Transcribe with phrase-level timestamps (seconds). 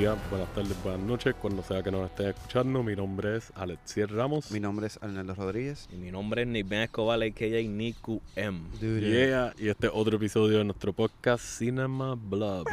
[0.00, 2.82] días, buenas tardes, buenas noches, cuando sea que nos estén escuchando.
[2.82, 4.50] Mi nombre es Alexier Ramos.
[4.50, 5.90] Mi nombre es Arnaldo Rodríguez.
[5.92, 7.62] Y mi nombre es Nick Escobar, a.k.a.
[7.68, 8.62] Niku M.
[8.80, 12.64] Yeah, y este es otro episodio de nuestro podcast Cinema Blood.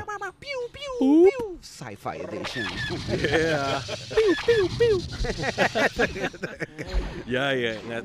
[1.59, 2.65] Sci-Fi Edition.
[3.09, 3.83] Yeah.
[7.27, 8.03] Ya, yeah,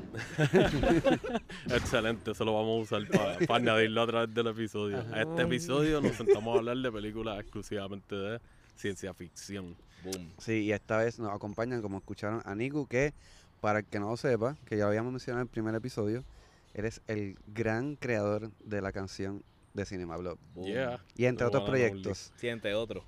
[1.77, 3.09] Excelente, eso lo vamos a usar
[3.47, 5.05] para añadirlo a través del episodio.
[5.13, 8.41] A este episodio nos sentamos a hablar de películas exclusivamente de
[8.77, 9.77] ciencia ficción.
[10.05, 10.33] Boom.
[10.39, 13.15] Sí, y esta vez nos acompañan, como escucharon, a Niku, que
[13.61, 16.25] para el que no lo sepa, que ya lo habíamos mencionado en el primer episodio,
[16.75, 20.39] eres el gran creador de la canción de Cinema Blog.
[20.57, 21.03] Yeah.
[21.17, 22.33] Y entre otros proyectos.
[22.37, 23.05] Sí, entre otros.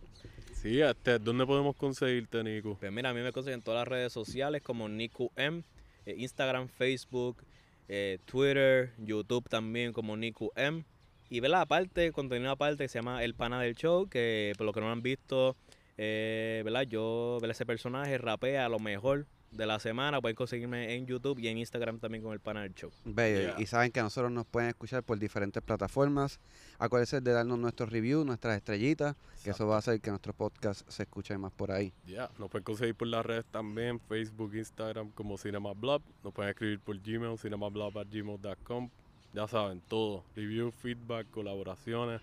[0.53, 2.77] Sí, este, ¿dónde podemos conseguirte, Nico?
[2.79, 5.63] Pues mira, a mí me consiguen en todas las redes sociales como Niku M,
[6.07, 7.45] eh, Instagram, Facebook,
[7.89, 10.85] eh, Twitter, YouTube también como Niku M.
[11.31, 11.63] Y ¿verdad?
[11.63, 14.91] aparte, contenido aparte que se llama El Pana del Show, que por lo que no
[14.91, 15.57] han visto,
[15.97, 16.83] eh, ¿verdad?
[16.83, 17.53] Yo, ¿verdad?
[17.53, 20.21] ese personaje rapea a lo mejor de la semana.
[20.21, 22.91] Pueden conseguirme en YouTube y en Instagram también con El Pana del Show.
[23.05, 23.41] Bello.
[23.41, 23.61] Yeah.
[23.61, 26.41] Y saben que nosotros nos pueden escuchar por diferentes plataformas.
[26.79, 30.89] Acuérdense de darnos nuestros reviews, nuestras estrellitas, que eso va a hacer que nuestro podcast
[30.89, 31.93] se escuche más por ahí.
[32.07, 36.03] Ya, nos pueden conseguir por las redes también, Facebook, Instagram como CinemaBlob.
[36.23, 38.91] Nos pueden escribir por Gmail, cinemablob.gmail.com.
[39.35, 40.23] Ya saben, todo.
[40.37, 42.21] Review, feedback, colaboraciones.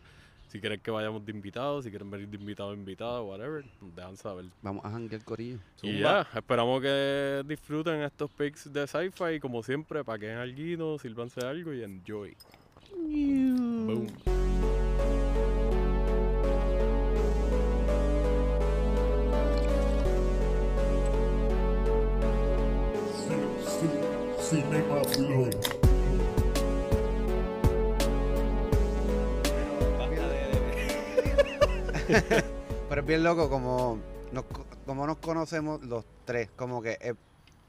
[0.48, 3.96] Si quieren que vayamos de invitados, si quieren venir de invitado a invitado, whatever, nos
[3.96, 4.46] dejan saber.
[4.62, 5.60] Vamos a janguear corillo.
[5.82, 9.40] Y ya, esperamos que disfruten estos pics de sci-fi.
[9.42, 12.36] Como siempre, paquen algo, sírvanse algo y enjoy.
[12.98, 14.08] Boom.
[24.40, 25.71] Cinema.
[32.90, 34.00] Pero es bien loco como
[34.32, 36.50] nos, co- como nos conocemos los tres.
[36.56, 37.14] Como que eh,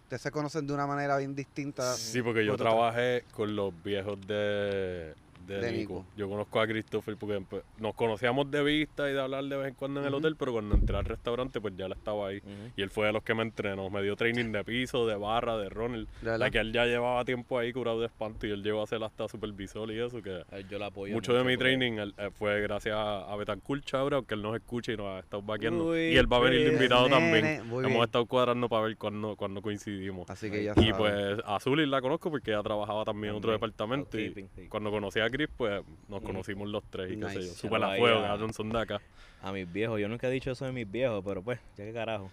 [0.04, 1.94] ustedes se conocen de una manera bien distinta.
[1.94, 5.14] Sí, porque yo trabajé con los viejos de,
[5.46, 5.94] de, De Nico.
[5.94, 6.06] Nico.
[6.16, 9.68] Yo conozco a Christopher porque pues, nos conocíamos de vista y de hablar de vez
[9.68, 12.42] en cuando en el hotel, pero cuando entré al restaurante, pues ya él estaba ahí.
[12.76, 13.90] Y él fue de los que me entrenó.
[13.90, 16.08] Me dio training de piso, de barra, de Ronald.
[16.22, 19.02] La que él ya llevaba tiempo ahí curado de espanto y él llegó a ser
[19.02, 20.22] hasta supervisor y eso.
[20.22, 21.14] que Yo la apoyo.
[21.14, 24.54] Mucho de mi training él, eh, fue gracias a, a Betancourt Chabra, aunque él nos
[24.56, 25.86] escuche y nos ha estado vaqueando.
[25.88, 27.84] Uy, Y él va a venir de invitado nene, también.
[27.84, 30.28] Hemos estado cuadrando para ver cuándo, cuándo coincidimos.
[30.30, 33.52] Así que ya Y pues a Zully la conozco porque ella trabajaba también en otro
[33.52, 34.18] departamento.
[34.18, 36.26] Y cuando conocí a Chris, pues nos Mm.
[36.26, 37.40] conocimos los tres y qué sé yo.
[37.40, 37.54] Nice.
[37.54, 39.00] Super a Ahí fuego, a- Johnson de acá.
[39.42, 41.92] A mis viejos, yo nunca he dicho eso de mis viejos, pero pues, ya que
[41.92, 42.30] carajo.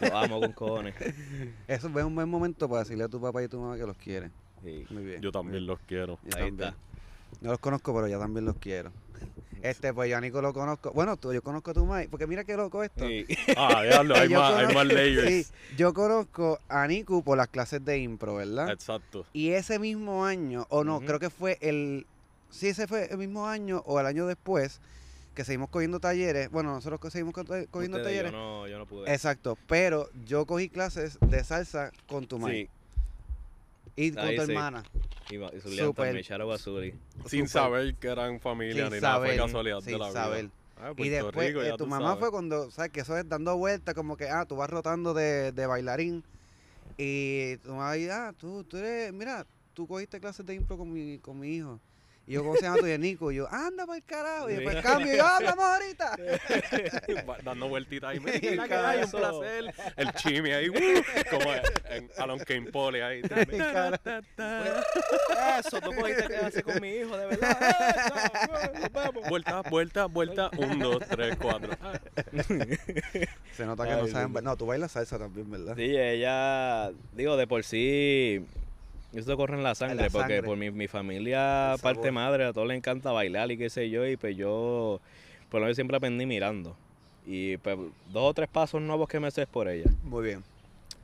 [0.00, 0.94] Los amo con cojones.
[1.66, 3.96] Eso es un buen momento para decirle a tu papá y tu mamá que los
[3.96, 4.30] quiere.
[4.62, 4.84] Sí.
[4.90, 5.22] Muy bien.
[5.22, 6.18] Yo también los quiero.
[6.24, 6.68] Yo Ahí también.
[6.68, 6.74] está.
[7.40, 8.92] No los conozco, pero ya también los quiero.
[9.62, 10.90] Este, pues yo a Nico lo conozco.
[10.92, 13.06] Bueno, tú, yo conozco a tu mamá, porque mira qué loco esto.
[13.06, 13.26] Sí.
[13.56, 15.46] Ah, diablo, hay, Yo más, hay conozco- más layers.
[15.46, 18.70] Sí, yo conozco a Nico por las clases de impro, ¿verdad?
[18.70, 19.26] Exacto.
[19.34, 22.06] Y ese mismo año, o no, creo que fue el.
[22.50, 24.80] Sí, ese fue el mismo año o el año después
[25.34, 26.50] que seguimos cogiendo talleres.
[26.50, 28.32] Bueno, nosotros seguimos co- cogiendo Ustedes, talleres.
[28.32, 29.12] Yo no, yo no pude.
[29.12, 32.68] Exacto, pero yo cogí clases de salsa con tu mamá Sí.
[33.96, 34.50] y con Ahí tu sí.
[34.52, 34.84] hermana.
[35.30, 36.24] Y, y Zulian Súper.
[36.24, 36.98] también.
[37.26, 40.22] Sin saber que eran familia Sin ni nada, fue casualidad sin de la vida.
[40.22, 40.50] saber.
[40.76, 42.18] Ah, Y Puerto después Rico, eh, tu mamá sabes.
[42.20, 42.90] fue cuando, ¿sabes?
[42.90, 46.24] Que eso es dando vueltas, como que, ah, tú vas rotando de, de bailarín.
[46.98, 51.18] Y tu mamá ah, tú, tú eres, mira, tú cogiste clases de impro con mi,
[51.18, 51.78] con mi hijo.
[52.30, 52.86] Y yo, ¿cómo se llama tu?
[52.86, 53.32] Nico?
[53.32, 54.48] Y yo, anda para el carajo.
[54.48, 56.16] Y después cambio y yo, hablamos ahorita.
[57.44, 58.18] Dando vueltitas ahí.
[58.18, 59.18] Y Mira, que hay, un eso.
[59.18, 59.74] placer.
[59.96, 60.74] El chimi ahí, uh,
[61.28, 61.52] como
[61.88, 63.22] en Alon Kane Pole ahí.
[65.58, 67.58] Eso, tú cogiste clase con mi hijo, de verdad.
[69.28, 70.50] Vuelta, vuelta, vuelta.
[70.56, 71.72] Un, dos, tres, cuatro.
[73.56, 74.44] Se nota que Ay, no saben.
[74.44, 75.74] No, tú bailas salsa también, ¿verdad?
[75.74, 78.46] Sí, ella, digo, de por sí,
[79.12, 80.42] eso corre en la sangre, la porque sangre.
[80.42, 84.06] por mi, mi familia, parte madre, a todos les encanta bailar y qué sé yo,
[84.06, 85.00] y pues yo,
[85.48, 86.76] por lo menos siempre aprendí mirando.
[87.26, 87.76] Y pues
[88.12, 89.90] dos o tres pasos nuevos que me sé es por ella.
[90.04, 90.42] Muy bien,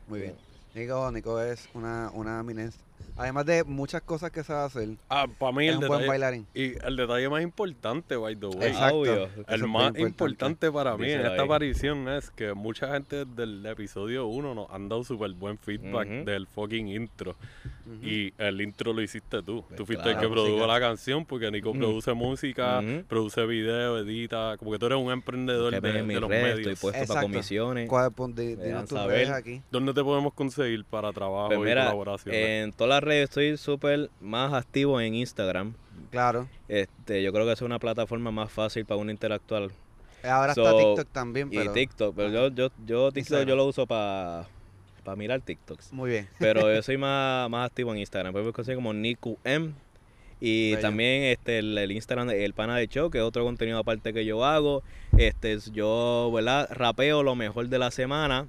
[0.09, 0.35] muy bien.
[0.75, 2.81] Nico, Nico es una, una eminencia,
[3.17, 6.09] Además de muchas cosas que sabe hacer, Ah, para mí es el un buen detalle,
[6.09, 6.47] bailarín.
[6.55, 8.97] y el detalle más importante, by the way, Exacto.
[9.01, 9.29] Obvio.
[9.49, 11.41] El más importante para mí en esta ahí.
[11.41, 16.47] aparición es que mucha gente del episodio 1 nos han dado súper buen feedback del
[16.47, 17.37] fucking intro.
[18.03, 19.63] Y el intro lo hiciste tú.
[19.69, 20.19] Pues tú fuiste claro.
[20.21, 24.57] el que produjo la canción porque Nico produce música, produce video, edita.
[24.59, 26.81] Como que tú eres un emprendedor de, de mi los red, estoy medios.
[26.81, 27.15] puesto Exacto.
[27.15, 27.89] para comisiones.
[27.89, 29.17] ¿Cuál- pon- di- Me dinos dejan tus saber.
[29.17, 29.63] redes aquí.
[29.71, 32.65] ¿Dónde te podemos conseguir para trabajo Pues y mira, colaboraciones?
[32.65, 35.75] en todas las redes estoy súper más activo en Instagram.
[36.11, 36.49] Claro.
[36.69, 39.71] Este, yo creo que es una plataforma más fácil para uno interactuar.
[40.23, 41.73] Ahora está TikTok también, Y pero...
[41.73, 43.49] TikTok, pero yo, yo, yo TikTok Instagram.
[43.49, 44.47] yo lo uso para
[45.17, 45.93] mirar TikToks.
[45.93, 46.29] Muy bien.
[46.39, 48.33] Pero yo soy más, más activo en Instagram.
[48.33, 49.73] Puedes conseguir como Niku M.
[50.39, 50.83] Y Bello.
[50.83, 54.13] también este el, el Instagram de El Pana de Show, que es otro contenido aparte
[54.13, 54.83] que yo hago.
[55.17, 56.69] Este es- yo, ¿verdad?
[56.71, 58.47] Rapeo lo mejor de la semana.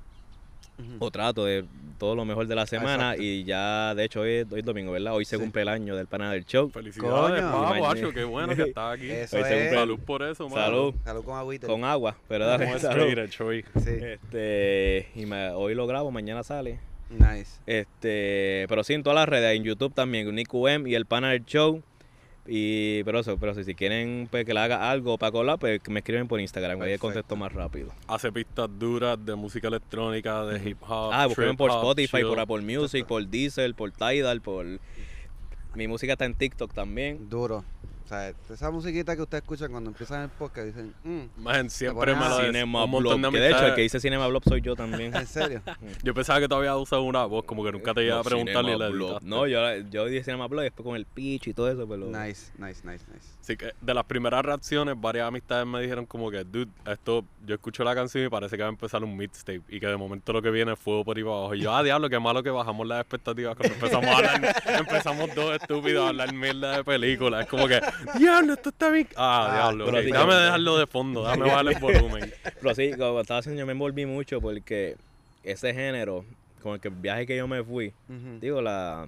[0.99, 1.65] O trato de
[1.97, 3.13] todo lo mejor de la semana.
[3.13, 3.23] Exacto.
[3.23, 5.13] Y ya, de hecho, hoy es, hoy es domingo, ¿verdad?
[5.15, 5.41] Hoy se Sí.
[5.41, 6.69] cumple el año del Pana del Show.
[6.69, 8.11] Felicidades, Coño.
[8.13, 9.09] qué bueno que estás aquí.
[9.09, 10.61] Eso Hoy se cumple- Salud por eso, mano.
[10.63, 10.93] Salud.
[11.03, 11.65] Salud con agüita.
[11.67, 13.07] Con agua, pero dale, Como es salud.
[13.75, 13.91] Sí.
[13.91, 16.79] Este, y me- hoy lo grabo, mañana sale.
[17.09, 17.59] Nice.
[17.65, 21.31] Este, pero sí en todas las redes, en YouTube también, Nico M y el pana
[21.31, 21.81] del show.
[22.47, 25.81] Y, pero eso, pero si, si quieren pues, que le haga algo para colar, pues
[25.89, 27.07] me escriben por Instagram, ahí Perfecto.
[27.07, 27.89] contesto más rápido.
[28.07, 31.11] Hace pistas duras de música electrónica, de hip hop.
[31.11, 32.27] Ah, busquen por Spotify, chill.
[32.27, 34.65] por Apple Music, por Diesel, por Tidal, por...
[35.75, 37.29] Mi música está en TikTok también.
[37.29, 37.63] Duro.
[38.07, 42.15] O sea, esa musiquita que ustedes escuchan cuando empiezan el podcast dicen, mm, Man, siempre
[42.15, 42.39] me lo.
[42.39, 44.77] Cinema Un montón de Blob, que de hecho el que dice Cinema Blob soy yo
[44.77, 45.13] también.
[45.13, 45.61] ¿en serio?
[46.03, 48.63] Yo pensaba que todavía usado una voz, como que nunca te iba a No, preguntar
[48.63, 49.07] ni Cinema la Blob.
[49.09, 49.27] editaste.
[49.29, 49.59] No, yo,
[49.89, 52.05] yo dije Cinema Blob y después con el pitch y todo eso, pero...
[52.05, 53.27] nice, nice, nice, nice.
[53.47, 57.55] Así que de las primeras reacciones, varias amistades me dijeron como que, dude, esto, yo
[57.55, 60.33] escucho la canción y parece que va a empezar un mixtape y que de momento
[60.33, 61.55] lo que viene es fuego por ahí para abajo.
[61.55, 65.33] Y yo, ah, diablo, qué malo que bajamos las expectativas cuando empezamos a hablar, empezamos
[65.33, 67.43] dos estúpidos a hablar mierda de películas.
[67.43, 67.79] Es como que,
[68.19, 69.07] diablo, esto está bien.
[69.15, 72.33] Ah, Ah, diablo, sí, déjame como- dejarlo de fondo, déjame bajar el volumen.
[72.61, 74.97] Pero sí, cuando estaba haciendo yo me envolví mucho porque
[75.43, 76.25] ese género,
[76.61, 77.93] con el que el viaje que yo me fui,
[78.41, 79.07] digo, la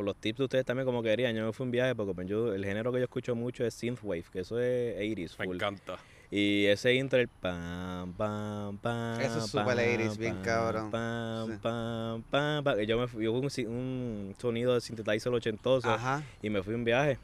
[0.00, 2.26] con los tips de ustedes también como querían, yo me fui un viaje porque pues,
[2.26, 5.56] yo, el género que yo escucho mucho es synthwave, que eso es 80s Me full.
[5.56, 5.98] encanta.
[6.30, 9.20] Y ese intro, el pam, pam, pam.
[9.20, 10.90] Eso es super pam, 80s, bien cabrón.
[10.90, 11.58] Pam, Sí.
[11.60, 12.22] pam,
[12.62, 16.22] pam, Yo me fui, yo un, un sonido de synthesizer ochentoso Ajá.
[16.40, 17.18] y me fui un viaje.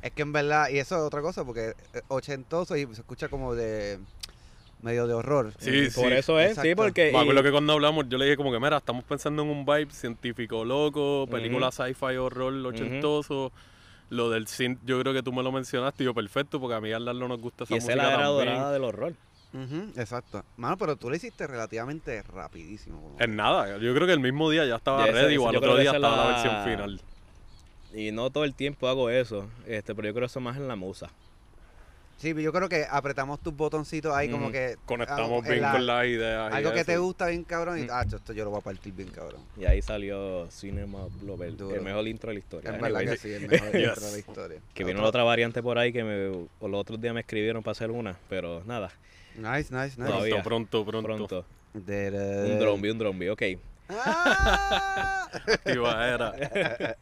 [0.00, 3.28] Es que en verdad, y eso es otra cosa, porque eh, ochentoso y se escucha
[3.28, 3.98] como de
[4.82, 5.52] medio de horror.
[5.58, 7.10] Sí, Y por eso es, sí, porque.
[7.12, 9.48] Me y- acuerdo que cuando hablamos, yo le dije como que, mira, estamos pensando en
[9.48, 13.52] un vibe científico loco, película sci-fi horror ochentoso.
[14.10, 16.80] Lo del synth, yo creo que tú me lo mencionaste y yo, perfecto, porque a
[16.82, 18.46] mí al darlo nos gusta esa y esa es música la era también.
[18.54, 19.14] dorada del horror.
[19.96, 20.44] Exacto.
[20.58, 23.16] Mano, pero tú lo hiciste relativamente rapidísimo.
[23.18, 25.48] En nada, yo creo que el mismo día ya estaba Ya ese- ready ese- o
[25.48, 27.00] al yo otro que día esa es estaba la la- versión final.
[27.94, 30.76] Y no todo el tiempo hago eso, este, pero yo creo eso más en la
[30.76, 31.10] musa.
[32.18, 34.76] Sí, yo creo que apretamos tus botoncitos ahí como que...
[34.86, 36.52] Conectamos ah, bien la- con las ideas.
[36.52, 37.82] y Algo que te gusta bien cabrón y...
[37.82, 37.88] Mm.
[37.90, 39.40] Ah, esto yo lo voy a partir bien cabrón.
[39.56, 42.70] Y ahí salió Cinema Blob, el, mejor intro de la historia.
[42.70, 43.88] Es Anyway, verdad que sí, el mejor Yes.
[43.88, 44.60] intro de la historia.
[44.72, 46.28] que vino la otra variante por ahí que me,
[46.60, 48.92] o los otros días me escribieron para hacer una, pero nada,
[49.34, 50.04] Nice, nice, nice.
[50.04, 50.42] Todavía.
[50.42, 51.26] Pronto, pronto, pronto.
[51.26, 51.46] pronto.
[51.72, 53.42] De- Un drumbi, un drumbi, ok.
[54.04, 55.28] ¡Ah!
[55.32, 56.96] Activa era.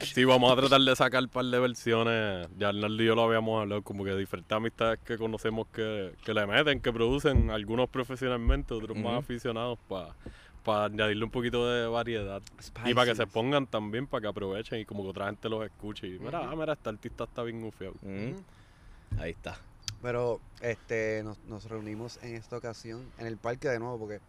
[0.00, 2.48] Sí, vamos a tratar de sacar un par de versiones.
[2.58, 6.34] Ya Arnaldo y yo lo habíamos hablado, como que diferentes amistades que conocemos que, que
[6.34, 12.42] le meten, que producen, algunos profesionalmente, otros más aficionados, para añadirle un poquito de variedad.
[12.84, 15.64] Y para que se pongan también, para que aprovechen y como que otra gente los
[15.64, 16.06] escuche.
[16.06, 17.94] Y mira, ah, mira, este artista está bien gufiado.
[19.18, 19.58] Ahí está.
[20.02, 24.20] Pero este nos, nos reunimos en esta ocasión en el parque de nuevo porque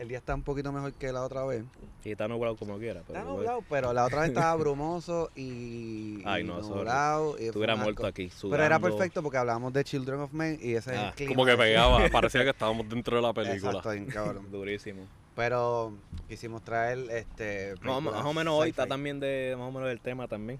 [0.00, 1.62] el día está un poquito mejor que la otra vez.
[2.04, 3.02] Y está nublado como quiera.
[3.06, 7.36] Pero Está nublado, pero la otra vez estaba brumoso y, Ay, y no, eso nublado.
[7.38, 8.50] y Estuviera muerto aquí, sudando.
[8.56, 11.34] Pero era perfecto porque hablábamos de Children of Men y ese es Ah, el clima.
[11.34, 13.70] Como que pegaba, parecía que estábamos dentro de la película.
[13.72, 14.46] Exacto, bien cabrón.
[14.50, 15.06] Durísimo.
[15.36, 15.92] Pero
[16.28, 17.74] quisimos traer este.
[17.82, 20.26] Más, o- más películas o menos hoy está también de, más o menos del tema
[20.26, 20.58] también.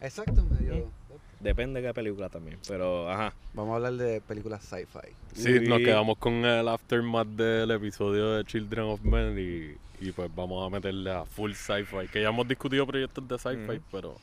[0.00, 0.90] Exacto, medio.
[1.40, 2.58] Depende de qué película también.
[2.66, 3.32] Pero, ajá.
[3.54, 5.12] Vamos a hablar de películas sci-fi.
[5.34, 10.10] Sí, nos Y- quedamos con el aftermath del episodio de Children of Men y, y
[10.12, 12.08] pues vamos a meterle a full sci-fi.
[12.12, 14.16] Que ya hemos discutido proyectos de sci-fi, pero...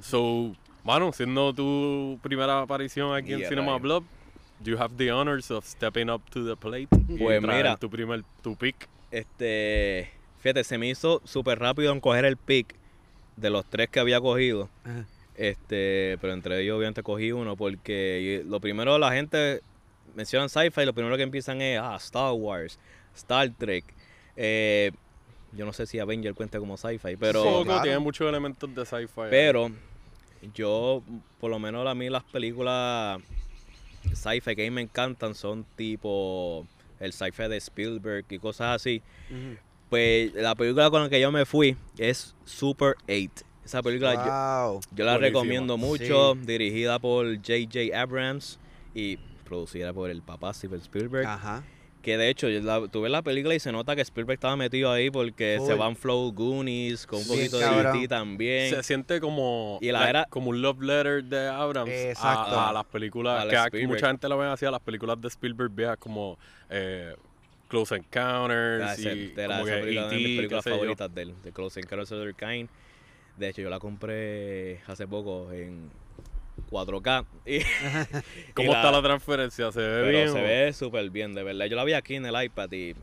[0.00, 0.54] So,
[0.84, 3.82] mano, siendo tu primera aparición aquí en Cinema right.
[3.82, 4.04] Blob,
[4.62, 6.88] you have the honors of stepping up to the plate.
[7.08, 7.76] y Pues traer mira.
[7.76, 8.88] Tu primer, tu pick.
[9.10, 10.08] Este,
[10.40, 12.74] fíjate, se me hizo súper rápido en coger el pick
[13.40, 14.68] de los tres que había cogido.
[14.84, 15.04] Ajá.
[15.40, 19.62] Este, pero entre ellos obviamente cogí uno porque lo primero la gente
[20.14, 22.78] menciona sci-fi y lo primero que empiezan es ah, Star Wars,
[23.16, 23.84] Star Trek.
[24.36, 24.92] Eh,
[25.52, 27.42] yo no sé si Avenger cuenta como sci-fi, pero...
[27.42, 27.82] Sí, claro.
[27.82, 29.28] tiene muchos elementos de sci-fi.
[29.30, 29.70] Pero
[30.54, 31.02] yo,
[31.40, 33.20] por lo menos a mí las películas
[34.12, 36.66] sci-fi que a mí me encantan son tipo
[36.98, 39.02] el sci-fi de Spielberg y cosas así.
[39.90, 43.44] Pues la película con la que yo me fui es Super 8.
[43.64, 44.80] Esa película yo, Wow.
[44.96, 46.40] yo la recomiendo mucho, Sí.
[46.46, 48.00] dirigida por J.J.
[48.00, 48.58] Abrams
[48.94, 51.26] y producida por el papá Steven Spielberg.
[51.26, 51.62] Ajá.
[52.02, 54.56] Que de hecho, yo la, tú ves la película y se nota que Spielberg estaba
[54.56, 57.66] metido ahí porque se van flow Goonies, con un poquito de.
[57.66, 58.08] E.T.
[58.08, 58.74] también.
[58.74, 62.86] se siente como, Y la era- como un love letter de Abrams a, a las
[62.86, 66.38] películas A que mucha gente la ve así a las películas de Spielberg viejas como
[66.70, 67.14] eh,
[67.70, 70.64] Close Encounters Ah, esa- y de la- como esa que película es de mis películas
[70.64, 70.70] yo.
[70.72, 72.68] favoritas de él, de Close Encounters of the Kind.
[73.38, 75.88] De hecho, yo la compré hace poco en
[76.70, 77.24] 4K.
[77.46, 77.60] Y,
[78.54, 79.72] ¿Cómo y está la transferencia?
[79.72, 80.32] ¿Se ve pero bien?
[80.32, 81.66] se o- ve súper bien, de verdad.
[81.66, 82.94] Yo la vi aquí en el iPad y...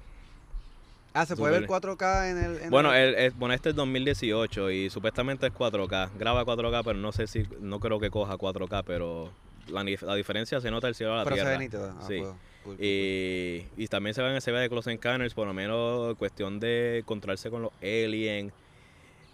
[1.13, 1.81] Ah, se puede ver Súper.
[1.97, 2.61] 4K en el.
[2.63, 6.11] en Bueno, el- el, el- bueno, este es 2018 y supuestamente es 4K.
[6.19, 7.47] Graba 4K, pero no sé si...
[7.59, 9.31] No creo que coja 4K, pero
[9.69, 11.57] la, diferencia se nota del cielo a la pero se tierra.
[11.57, 11.95] ve nítido.
[11.99, 12.19] Ah, Sí.
[12.19, 12.33] pues,
[12.67, 12.85] cool, cool, cool.
[12.85, 16.99] Y, y también se ve, se ve de Close Encounters, por lo menos cuestión de
[16.99, 18.53] encontrarse con los aliens.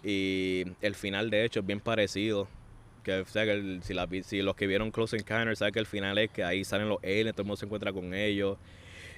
[0.02, 2.46] Y el final, de hecho, es bien parecido.
[3.02, 5.74] Que, o sea, que el- si, la vi- si los que vieron Close Encounters saben
[5.74, 8.14] que el final es que ahí salen los aliens, todo el mundo se encuentra con
[8.14, 8.56] ellos.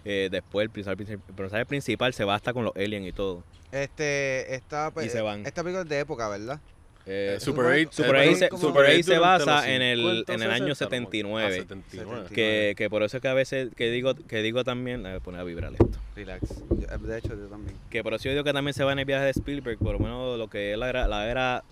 [0.04, 3.12] Eh, después el personaje, princip- el personaje principal se va hasta con los aliens y
[3.12, 3.42] todo.
[3.72, 5.44] Este, esta, pe- Y se van.
[5.46, 6.60] esta película es de época, ¿verdad?
[7.08, 7.92] Eh, Eh, Super Super- 8.
[7.92, 10.34] Super eh, 8 durante- se, como- Super 8 se durante los basa en el, 50,
[10.34, 11.46] en el año 60, como- 79.
[11.46, 12.26] ah, 79.
[12.34, 15.40] Que, que por eso es que a veces que digo, que digo también, a poner
[15.40, 15.88] a vibrar esto.
[16.16, 16.42] Relax.
[16.70, 17.76] Yo- De hecho, yo también.
[17.90, 19.92] Que por eso yo digo que también se va en el viaje de Spielberg, por
[19.92, 21.62] lo menos lo que es la era, la era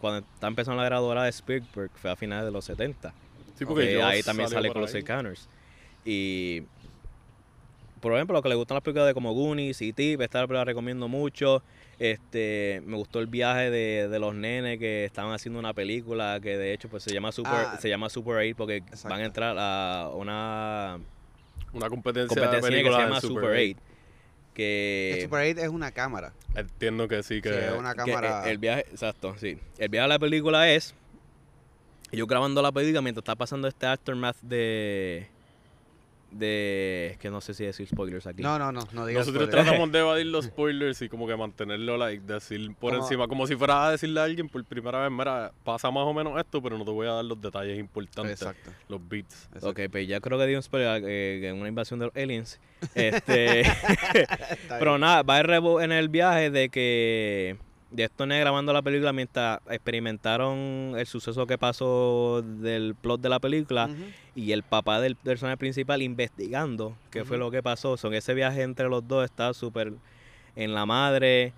[0.00, 3.14] cuando está empezando la era dorada de Spielberg, fue a finales de los 70.
[3.58, 4.98] Sí, porque que Jaws ahí también sale Close.
[4.98, 5.48] Encounters.
[6.04, 6.62] Y
[8.00, 10.64] por ejemplo, lo que le gustan las películas de como Goonies y Tip, esta la
[10.64, 11.62] recomiendo mucho.
[11.98, 16.58] Este, me gustó el viaje de, de los nenes que estaban haciendo una película que
[16.58, 17.78] de hecho pues se llama Super Ah.
[17.80, 19.08] se llama Super 8 porque Exacto.
[19.08, 20.98] van a entrar a una
[21.72, 23.76] Una competencia, competencia de que se llama Super 8 El
[24.52, 26.32] que Super 8 es una cámara.
[26.54, 27.48] Entiendo que sí, que...
[27.50, 28.44] Sí, es una que cámara.
[28.44, 29.58] el, el viaje, exacto, sí.
[29.78, 30.94] El viaje a la película es
[32.12, 35.28] yo grabando la película mientras está pasando este aftermath de
[36.30, 38.42] de es que no sé si decir spoilers aquí.
[38.42, 41.96] No, no, no, no digas Nosotros tratamos de evadir los spoilers y como que mantenerlo,
[41.96, 45.10] like, decir por Como- encima, como si fuera a decirle a alguien por primera vez,
[45.10, 48.42] mira, pasa más o menos esto, pero no te voy a dar los detalles importantes,
[48.42, 48.70] Exacto.
[48.88, 49.44] los beats.
[49.54, 49.68] exacto.
[49.68, 52.60] Ok, pues ya creo que di un spoiler eh, en una invasión de los aliens.
[52.94, 53.62] Este,
[54.68, 57.56] pero nada, va el rebo en el viaje de que
[57.90, 63.28] de estos nenes grabando la película mientras experimentaron el suceso que pasó del plot de
[63.28, 63.88] la película
[64.34, 67.96] y el papá del personaje principal investigando qué fue lo que pasó.
[67.96, 69.92] Son ese viaje entre los dos está súper
[70.56, 71.52] en la madre.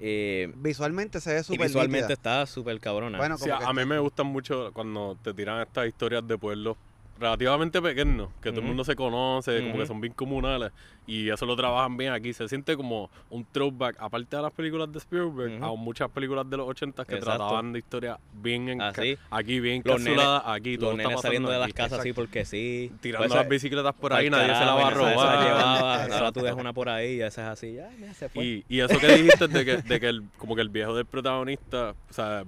[0.00, 2.12] eh, Visualmente se ve súper visualmente nítida.
[2.14, 3.18] está súper cabrona.
[3.18, 6.26] Bueno, Sí, como a, que a mí me gustan mucho cuando te tiran estas historias
[6.26, 6.76] de pueblos
[7.18, 10.72] relativamente pequeños, que todo el mundo se conoce, como que son bien comunales,
[11.06, 12.32] y eso lo trabajan bien aquí.
[12.32, 16.56] Se siente como un throwback, aparte de las películas de Spielberg, a muchas películas de
[16.56, 17.36] los 80 que Exacto.
[17.38, 19.16] trataban de historias bien en Así.
[19.30, 22.44] aquí, bien Los encapsuladas, aquí, todo los está nenes saliendo de las casas así porque
[22.44, 22.90] sí.
[23.00, 25.44] Tirando Pues, las bicicletas por ahí, nadie se la va a robar.
[25.44, 28.44] llevaba, ahora tú dejas una por ahí y esa es así, ya, mira, se fue.
[28.44, 31.06] Y, y eso que dijiste de que, de que el, como que el viejo del
[31.06, 32.44] protagonista, o sea,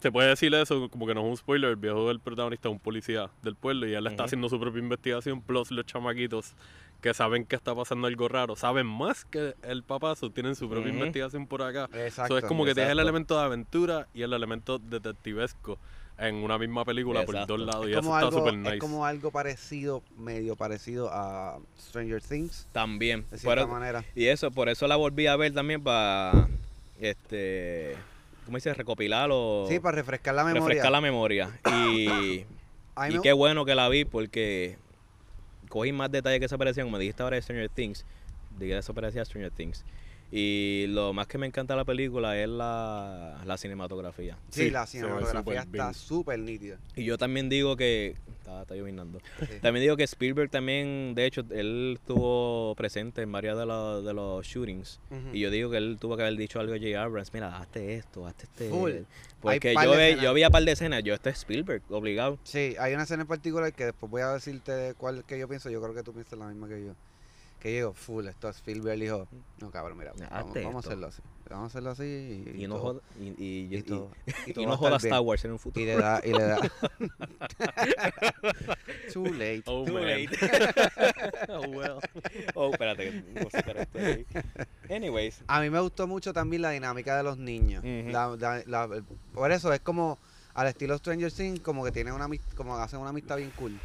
[0.00, 2.72] te puede decir eso, como que no es un spoiler, el viejo del protagonista es
[2.72, 4.26] un policía del pueblo y él está Ujú.
[4.26, 6.52] haciendo su propia investigación, plus los chamaquitos
[7.02, 10.88] que saben que está pasando algo raro, saben más que el papazo, tienen su propia
[10.90, 10.98] Ujú.
[10.98, 11.84] investigación por acá.
[11.92, 12.36] Exacto.
[12.36, 15.78] Eso es como que tienes el elemento de aventura y el elemento detectivesco
[16.18, 17.46] en una misma película Exacto.
[17.46, 18.78] por dos lados y es eso como, está algo, súper es nice.
[18.78, 23.26] como algo parecido, medio parecido a Stranger Things, También.
[23.30, 24.02] de cierta Pero- manera.
[24.14, 26.48] y eso, por eso la volví a ver también para,
[26.98, 27.94] este,
[28.46, 28.72] ¿cómo dice?
[28.72, 30.66] Recopilar o Sí, para refrescar la memoria.
[30.66, 31.50] refrescar la memoria.
[31.70, 32.06] Y,
[33.08, 34.78] y me- qué bueno que la vi porque
[35.68, 38.06] cogí más detalles que se parecían, como dijiste ahora de Stranger Things,
[38.58, 39.84] dije que eso parecía a Stranger Things.
[40.32, 44.36] Y lo más que me encanta de la película es la, la cinematografía.
[44.50, 46.78] Sí, Sí, la cinematografía está súper nítida.
[46.96, 48.16] Y yo también digo que...
[48.40, 49.18] Está, está llovinando.
[49.40, 49.46] Sí.
[49.60, 54.14] También digo que Spielberg también, de hecho, él estuvo presente en varios de, los- de
[54.14, 55.00] los shootings.
[55.32, 57.00] Y yo digo que él tuvo que haber dicho algo a J.
[57.02, 58.68] Abrams, mira, hazte esto, hazte este...
[58.70, 58.92] Full.
[59.40, 62.38] Porque yo, ve- yo vi a par de escenas, yo este es Spielberg, obligado.
[62.44, 65.68] Sí, hay una escena en particular que después voy a decirte cuál que yo pienso.
[65.70, 66.92] Yo creo que tú piensas la misma que yo.
[67.60, 68.98] Que yo digo, full, esto es Spielberg.
[69.00, 69.28] Dijo,
[69.60, 71.22] no cabrón, mira, vamos, a hacerlo así.
[71.48, 72.02] Vamos a hacerlo así
[72.56, 73.84] y, Y, no todo, joda- y,
[74.66, 74.96] no joda.
[74.96, 75.82] Star Wars en un futuro.
[75.82, 76.58] Y le da, y le da.
[79.12, 79.62] Too late.
[79.66, 80.06] Oh, Too man.
[80.06, 80.28] late.
[81.48, 81.98] oh, well.
[82.54, 83.22] Oh, espérate,
[83.92, 84.26] que.
[84.94, 87.84] Anyways, A mí me gustó mucho también la dinámica de los niños.
[87.84, 88.10] Ujú.
[88.10, 90.18] La- la- la- por eso es como
[90.54, 93.78] al estilo Stranger Things, como que tienen una como hacen una amistad bien cool.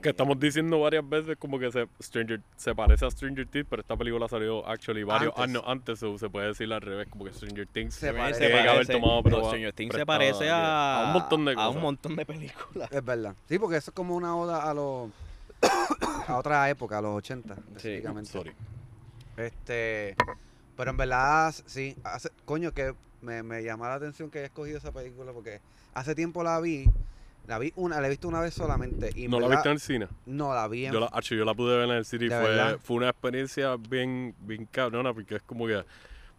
[0.00, 3.82] Que estamos diciendo varias veces como que se, Stranger, se parece a Stranger Things, pero
[3.82, 5.44] esta película salió actually varios Antes.
[5.44, 8.68] años antes, so se puede decir al revés, como que Stranger Things Se parece.
[8.68, 10.02] haber tomado Stranger Things se
[10.50, 11.76] a, a un montón de a cosas.
[11.76, 12.90] un montón de películas.
[12.92, 13.34] Es verdad.
[13.48, 15.10] Sí, porque eso es como una oda a los
[16.28, 18.30] a otra época, a los 80, específicamente.
[18.30, 18.52] Sorry.
[19.36, 20.16] Este,
[20.76, 24.78] pero en verdad, sí, hace, coño, que me, me llama la atención que haya escogido
[24.78, 25.60] esa película porque
[25.94, 26.86] hace tiempo la vi,
[27.46, 29.80] la vi una, la he visto una vez solamente y ¿No la viste en el
[29.80, 30.08] cine?
[30.26, 32.40] No, la vi en Yo la, yo la pude ver en el cine y ¿De
[32.40, 32.78] fue, verdad?
[32.82, 35.84] fue una experiencia bien, bien cabrona porque es como que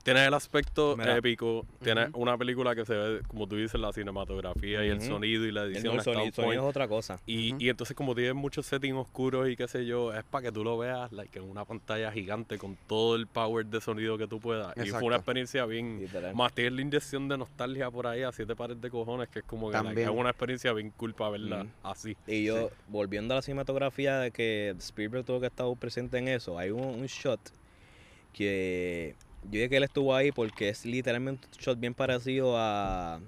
[0.03, 1.17] tienes el aspecto Mira.
[1.17, 5.45] épico, tienes una película que se ve, como tú dices, la cinematografía y el sonido
[5.45, 7.19] y la El, edición el on sonido, es otra cosa.
[7.25, 10.51] Y, y entonces como tiene muchos settings oscuros y qué sé yo, es para que
[10.51, 14.27] tú lo veas like, en una pantalla gigante con todo el power de sonido que
[14.27, 14.75] tú puedas.
[14.77, 16.01] Y fue una experiencia bien...
[16.01, 16.36] Literal.
[16.36, 19.45] Más tienes la inyección de nostalgia por ahí a siete pares de cojones, que es
[19.45, 22.17] como que like, es una experiencia bien cool para verla así.
[22.27, 26.57] Y yo, volviendo a la cinematografía de que Spielberg tuvo que estar presente en eso,
[26.57, 27.39] hay un, un shot
[28.33, 29.15] que
[29.46, 33.20] yo dije que él estuvo ahí porque es literalmente un shot bien parecido a,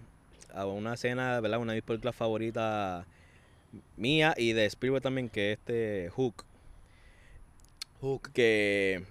[0.53, 1.59] a una escena, ¿verdad?
[1.59, 3.05] Una de mis películas favoritas
[3.97, 6.43] mía y de Spielberg también, que es este Hook.
[8.01, 8.31] Hook.
[8.33, 9.03] Que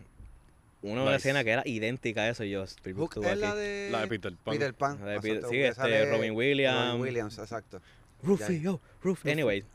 [0.82, 1.16] una, Nice.
[1.16, 3.58] escena que era idéntica a eso, yo Spielberg Hook estuvo es la aquí.
[3.58, 4.54] de La de Peter Pan.
[4.54, 4.98] Peter Pan.
[5.00, 6.86] La de exacto, Peter- sí, este, Robin Williams.
[6.88, 7.80] Robin Williams, exacto.
[8.24, 9.30] Rufio, Rufio.
[9.32, 9.62] Anyway,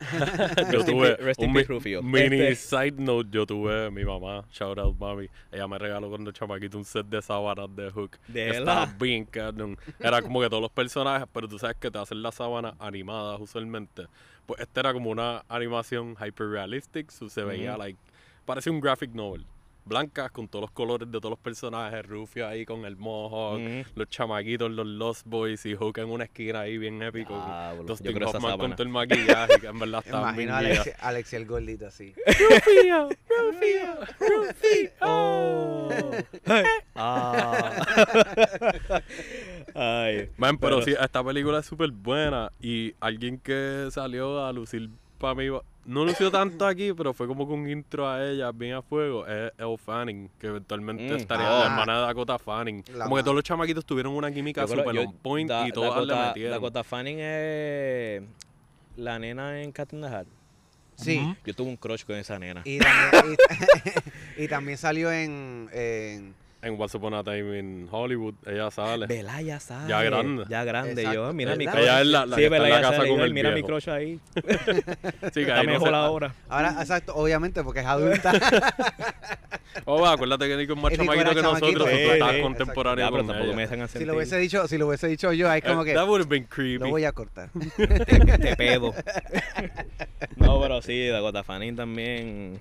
[0.72, 2.02] yo Rest in tuve rest in un peace, mi- Rufio.
[2.02, 6.32] mini Este- side note, yo tuve mi mamá, shout out mami, ella me regaló cuando
[6.32, 8.18] chamaquito un set de sábanas de Hook.
[8.28, 8.98] De Estaba verdad.
[8.98, 9.78] bien cabrón.
[9.98, 13.40] Era como que todos los personajes, pero tú sabes que te hacen las sábanas animadas
[13.40, 14.06] usualmente.
[14.46, 17.78] Pues esta era como una animación hyper realistic, so se veía Ujú.
[17.82, 17.98] like,
[18.44, 19.44] parece un graphic novel.
[19.90, 23.60] Blancas con todos los colores de todos los personajes, Rufio ahí con el mohawk,
[23.96, 27.34] los chamaquitos, los Lost Boys y Hook en una esquina ahí bien épico.
[27.76, 30.70] yo Dustin creo esa Hoffman con todo el maquillaje, que en verdad estaba bien Imagino
[30.74, 30.82] a.
[30.82, 32.14] Alex, Alex el gordito así.
[32.26, 34.90] Rufio, Rufio, Rufio.
[35.00, 35.90] Oh.
[36.94, 37.82] Ah.
[39.74, 40.30] Ay.
[40.36, 44.88] Man, pero, Pero- sí, esta película es súper buena y alguien que salió a lucir
[45.20, 45.44] para mí,
[45.84, 49.26] no lució tanto aquí, pero fue como con un intro a ella bien a fuego,
[49.26, 51.16] es Elle Fanning, que eventualmente Mm.
[51.16, 51.58] estaría Ah.
[51.60, 52.84] la hermana de Dakota Fanning.
[52.94, 55.90] La como que todos los chamaquitos tuvieron una química yo- on point Da- y todas
[56.04, 56.52] le Dakota- metieron.
[56.52, 58.22] Dakota Fanning es
[58.96, 60.26] la nena en Cat in the Hat.
[60.96, 61.18] Sí.
[61.18, 61.36] Ujú.
[61.46, 62.60] Yo tuve un crush con esa nena.
[62.64, 63.36] Y también, y,
[64.44, 69.06] y también salió en, en En Once Upon a Time in Hollywood, ella sale.
[69.06, 69.88] Vela ya sabe.
[69.88, 70.44] Ya grande.
[70.48, 70.92] Ya grande.
[70.92, 71.14] Exacto.
[71.28, 71.82] Yo, mira mi crush.
[71.82, 73.08] Ella es la, la sí, que está en la casa sabe.
[73.08, 73.68] con yo, el mira mi viejo.
[73.68, 74.20] crush ahí.
[74.34, 74.42] Sí,
[75.32, 76.34] que Está ahí no mejor ahora.
[76.50, 78.32] Ahora, exacto, obviamente, porque es adulta.
[79.84, 82.42] Oh, va, acuérdate que Nico es más chamaquito que nosotros, Sí, tú estás sí.
[82.42, 83.56] contemporáneo Ya, pero con tampoco ella.
[83.56, 86.08] me dejan si lo hubiese dicho, si lo hubiese dicho yo, es como que That
[86.08, 86.78] would have been creepy.
[86.82, 87.50] lo voy a cortar.
[87.76, 88.92] Te pedo.
[90.36, 92.60] no, pero sí, Dakota Fanning también.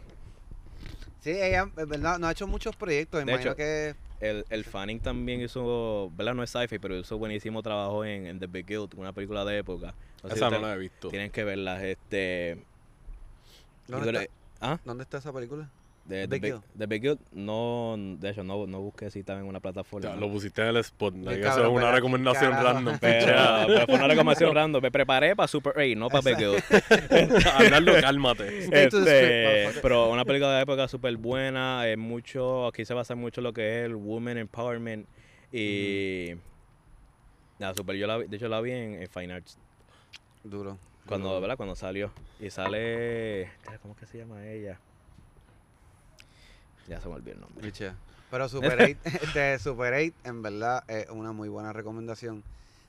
[1.21, 3.23] Sí, ella, verdad, no ha hecho muchos proyectos.
[3.23, 6.33] De Imagino hecho, que El, el Fanning también hizo, ¿verdad?
[6.33, 9.57] No es sci-fi, pero hizo buenísimo trabajo en, en The Big Guild, una película de
[9.57, 9.93] época.
[10.23, 11.09] No sé si Esa no la he visto.
[11.09, 11.85] Tienen que verla.
[11.85, 12.63] Este,
[13.87, 14.73] ¿Dónde híjole, está?
[14.73, 14.79] ¿Ah?
[14.85, 15.69] ¿Dónde está esa película?
[16.09, 16.61] De, Big The, Big.
[16.77, 20.09] The Big Guild, no, de hecho, no, no busqué si estaba en una plataforma.
[20.09, 21.13] Ya, lo pusiste en el spot.
[21.13, 21.29] ¿no?
[21.29, 22.73] Eso es una recomendación Carajo.
[22.73, 22.97] random.
[22.99, 23.33] pero,
[23.67, 24.81] pero fue una recomendación random.
[24.81, 26.63] Me preparé para Super 8, no para Big Guild.
[27.55, 28.85] Hablarlo, cálmate.
[28.85, 31.87] Este, pero una película de época súper buena.
[31.87, 35.07] Es mucho, aquí se basa mucho en lo que es el woman empowerment.
[35.51, 36.31] Y.
[37.59, 37.95] Nada, super.
[37.95, 39.57] Yo la vi- de hecho, la vi en, en Fine Arts.
[40.43, 40.77] Duro.
[41.05, 41.41] Cuando, duro.
[41.41, 41.55] ¿verdad?
[41.57, 42.11] Cuando salió.
[42.39, 43.51] Y sale.
[43.81, 44.79] ¿Cómo es que se llama ella?
[46.89, 47.71] Ya se me olvidó el nombre.
[48.31, 52.43] Pero Super 8, este Super 8 en verdad es una muy buena recomendación.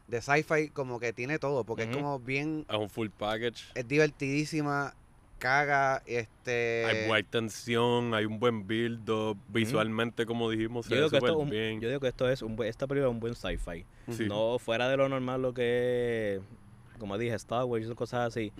[0.09, 3.71] De sci-fi como que tiene todo, porque es como bien, Es un full package.
[3.77, 4.93] es divertidísima,
[5.39, 6.85] caga, este...
[6.85, 9.39] Hay buena tensión, hay un buen build up.
[9.49, 11.81] Visualmente, como dijimos, se Yo ve digo, que esto, súper es un- bien.
[11.81, 13.85] yo digo que esto es un, buen- esta película es un buen sci-fi.
[14.11, 14.27] Sí.
[14.27, 18.53] No fuera de lo normal lo que es, como dije, Star Wars y cosas así.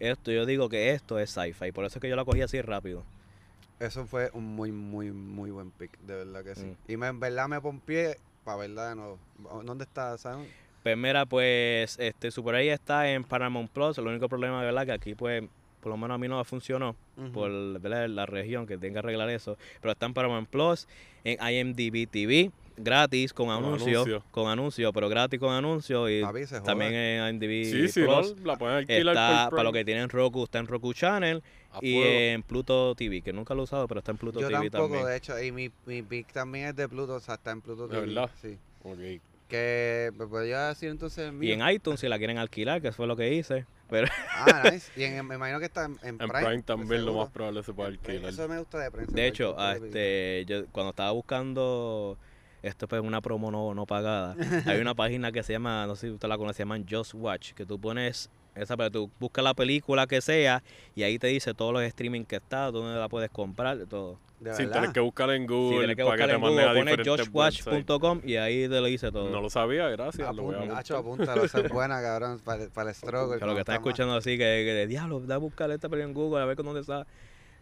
[0.00, 1.70] Esto, yo digo que esto es sci-fi.
[1.70, 3.04] Por eso es que yo la cogí así rápido.
[3.80, 6.66] Eso fue un muy, muy, muy buen pick, de verdad que sí.
[6.66, 6.92] Mm.
[6.92, 9.18] Y me, en verdad me pompié para verla de nuevo.
[9.64, 10.16] ¿Dónde está?
[10.18, 10.46] ¿Saben?
[10.82, 13.98] Pues mira, pues este Super 8 está en Paramount Plus.
[13.98, 14.84] El único problema, ¿verdad?
[14.86, 15.44] Que aquí, pues,
[15.80, 16.94] por lo menos a mí no funcionó
[17.32, 18.08] por ¿verdad?
[18.08, 19.56] la región que tenga que arreglar eso.
[19.80, 20.86] Pero está en Paramount Plus,
[21.24, 22.50] en IMDb TV.
[22.82, 24.24] Gratis con Con anuncio, anuncio.
[24.30, 26.22] con anuncio, pero gratis con anuncio y
[26.64, 29.80] también en IMDb Sí, sí, no, la pueden alquilar Está por para los Prime.
[29.80, 32.10] que tienen Roku, está en Roku Channel A y fuego.
[32.10, 34.84] en Pluto TV, que nunca lo he usado, pero está en Pluto Yo TV tampoco,
[34.94, 35.06] también.
[35.06, 37.86] de hecho, y mi, mi pick también es de Pluto, o sea, está en Pluto
[37.88, 38.06] ¿De TV.
[38.06, 38.30] verdad?
[38.40, 38.58] Sí.
[38.82, 38.98] Ok.
[39.48, 41.48] Que, pues podría decir entonces mío.
[41.48, 43.66] Y en iTunes si la quieren alquilar, que fue lo que hice.
[43.88, 44.92] Pero Ah, nice.
[44.94, 46.46] Y en, me imagino que está en, en En Prime.
[46.46, 48.30] Prime también lo más probable se puede alquilar.
[48.30, 49.12] Eso me gusta de prensa.
[49.12, 52.16] de hecho, este, yo cuando estaba buscando
[52.62, 54.36] esto fue una promo no, no pagada.
[54.66, 57.14] Hay una página que se llama, no sé si usted la conoce, se llama Just
[57.14, 60.62] Watch, que tú pones esa pero tú buscas la película que sea
[60.94, 64.18] y ahí te dice todos los streaming que está, dónde la puedes comprar, todo.
[64.40, 66.62] De Sí, tienes que buscar en Google tienes que para buscar que te en mande
[66.62, 69.28] a Google, pones joshwatch.com y ahí te lo dice todo.
[69.28, 70.34] No lo sabía, gracias.
[70.34, 70.78] lo voy a Apunta, buscar.
[70.78, 73.38] Hacho, apúntalo, es buena, cabrón, para, para el struggle.
[73.38, 76.08] Que lo que están escuchando así, que, que de diablo, da a buscar esta película
[76.08, 77.06] en Google a ver con dónde está.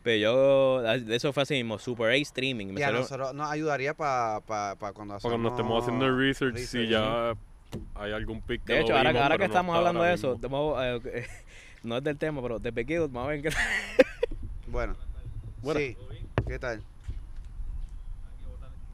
[0.08, 2.68] Pero yo, de eso fue así mismo, Super A Streaming.
[2.68, 6.06] Me Y a salió- nosotros nos ayudaría para pa, pa cuando Para cuando estemos haciendo
[6.06, 7.34] el research, si ya
[7.94, 10.14] hay algún pick que De lo hecho, ahora, vimos, ahora que no estamos hablando de
[10.14, 10.40] eso,
[11.04, 11.26] eh,
[11.82, 13.50] no es del tema, pero de pequeño, vamos a ver qué
[14.68, 14.96] Bueno.
[15.60, 15.78] Bueno.
[15.78, 15.94] Sí.
[16.46, 16.82] ¿Qué tal?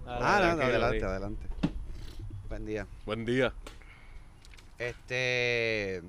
[0.04, 1.46] Ah, Ah, no, adelante, adelante.
[2.48, 2.86] Buen día.
[3.06, 3.52] Buen día.
[4.80, 6.02] Este.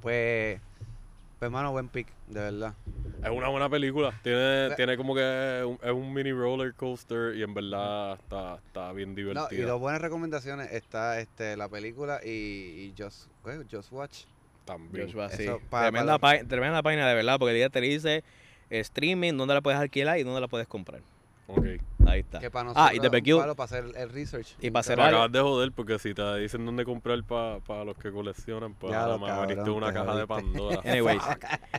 [0.00, 0.62] Pues.
[1.38, 2.74] Pues, hermano, buen pick, de verdad.
[3.22, 4.12] Es una buena película.
[4.22, 8.92] Tiene, tiene como que un, es un mini roller coaster y en verdad está, está
[8.92, 9.58] bien No, divertida.
[9.60, 13.64] y dos buenas recomendaciones está este la película y, y Just, ¿qué?
[13.70, 14.24] Just Watch.
[14.64, 15.06] También.
[15.06, 15.44] Joshua, sí.
[15.44, 18.22] Eso, pa- tremenda, pa- pa- tremenda página de verdad, porque ella te dice
[18.68, 21.00] streaming, dónde la puedes alquilar y dónde la puedes comprar.
[21.48, 21.64] Ok.
[22.06, 22.38] Ahí está.
[22.38, 24.54] Que para nosotros Ah, y de palo para hacer el research.
[24.60, 25.16] Y para hacer algo.
[25.16, 29.06] acabas de joder porque si te dicen dónde comprar para los que coleccionan, pues Ya
[29.06, 30.26] lo me abriste cabrón, una te caja de jodiste.
[30.26, 30.80] Pandora.
[30.84, 31.22] Anyways,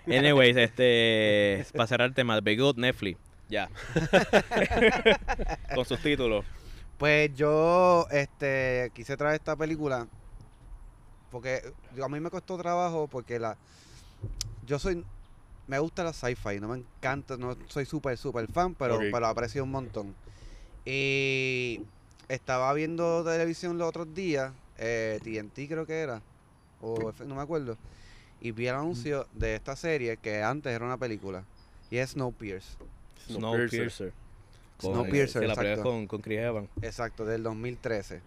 [0.08, 3.70] anyways, este, para cerrar el tema, The Good Netflix, ya.
[5.76, 6.46] Con sus títulos.
[6.98, 10.08] Pues yo este quise traer esta película
[11.32, 11.62] porque
[12.04, 13.56] a mí me costó trabajo porque la
[14.66, 15.06] yo soy
[15.70, 19.64] me gusta la sci-fi, no me encanta, no soy súper súper fan, pero pero aprecio
[19.64, 20.16] un montón.
[20.86, 21.80] Y
[22.28, 26.22] estaba viendo televisión los otros días, eh, TNT creo que era
[26.82, 27.78] o F- no me acuerdo,
[28.42, 31.44] y vi el anuncio de esta serie que antes era una película
[31.92, 32.78] y es Snowpiercer.
[33.28, 33.70] Snowpiercer.
[34.02, 34.14] Snowpiercer.
[34.82, 35.90] Snowpiercer, Sí, la pelea exacto.
[35.92, 36.70] con, con Chris Evans.
[36.82, 38.22] Exacto, del 2013.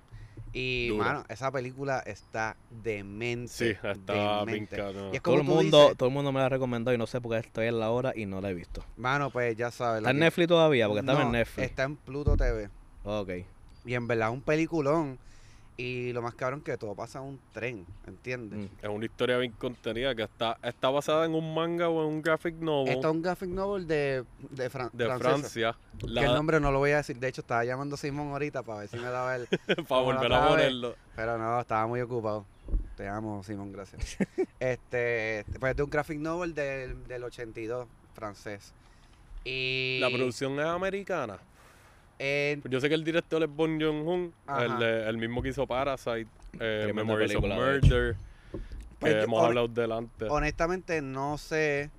[0.54, 1.04] Y, Dura.
[1.04, 3.48] mano, esa película está demente.
[3.48, 4.76] Sí, está demente.
[4.76, 5.10] cabrón.
[5.12, 7.20] Y es Todo el, mundo, dices, todo el mundo me la recomendó y no sé
[7.20, 8.84] por qué estoy en la hora y no la he visto.
[8.96, 10.00] mano, pues ya sabes.
[10.00, 10.86] ¿Está en Netflix todavía?
[10.88, 11.68] Porque estaba en No, Netflix.
[11.70, 12.68] Está en Pluto TV.
[13.04, 13.30] Ok.
[13.86, 15.18] Y en verdad, un peliculón.
[15.76, 18.58] Y lo más cabrón que todo pasa en un tren, ¿entiendes?
[18.58, 18.85] Mm.
[18.85, 22.22] Es una historia bien contenida que está, está basada en un manga o en un
[22.22, 25.76] graphic novel Está un graphic novel de, de, Fran- de francesa, Francia.
[25.98, 27.18] Que el nombre no lo voy a decir.
[27.18, 29.46] De hecho, estaba llamando a Simón ahorita para ver si me daba el.
[29.88, 30.48] para volver a otra vez.
[30.50, 30.94] ponerlo.
[31.16, 32.44] Pero no, estaba muy ocupado.
[32.96, 34.18] Te amo, Simón, gracias.
[34.61, 38.74] este, pues de un graphic novel del, del 82, francés.
[39.44, 41.38] Y La producción es americana.
[42.22, 44.30] En- Yo sé que el director es Bon Joon-ho,
[45.08, 46.28] el, mismo que hizo Parasite,
[46.61, 47.54] eh, Memories of película.
[47.56, 48.16] Murder,
[49.00, 50.26] Pues que yo- hemos hablado delante.
[50.28, 51.90] honestamente no sé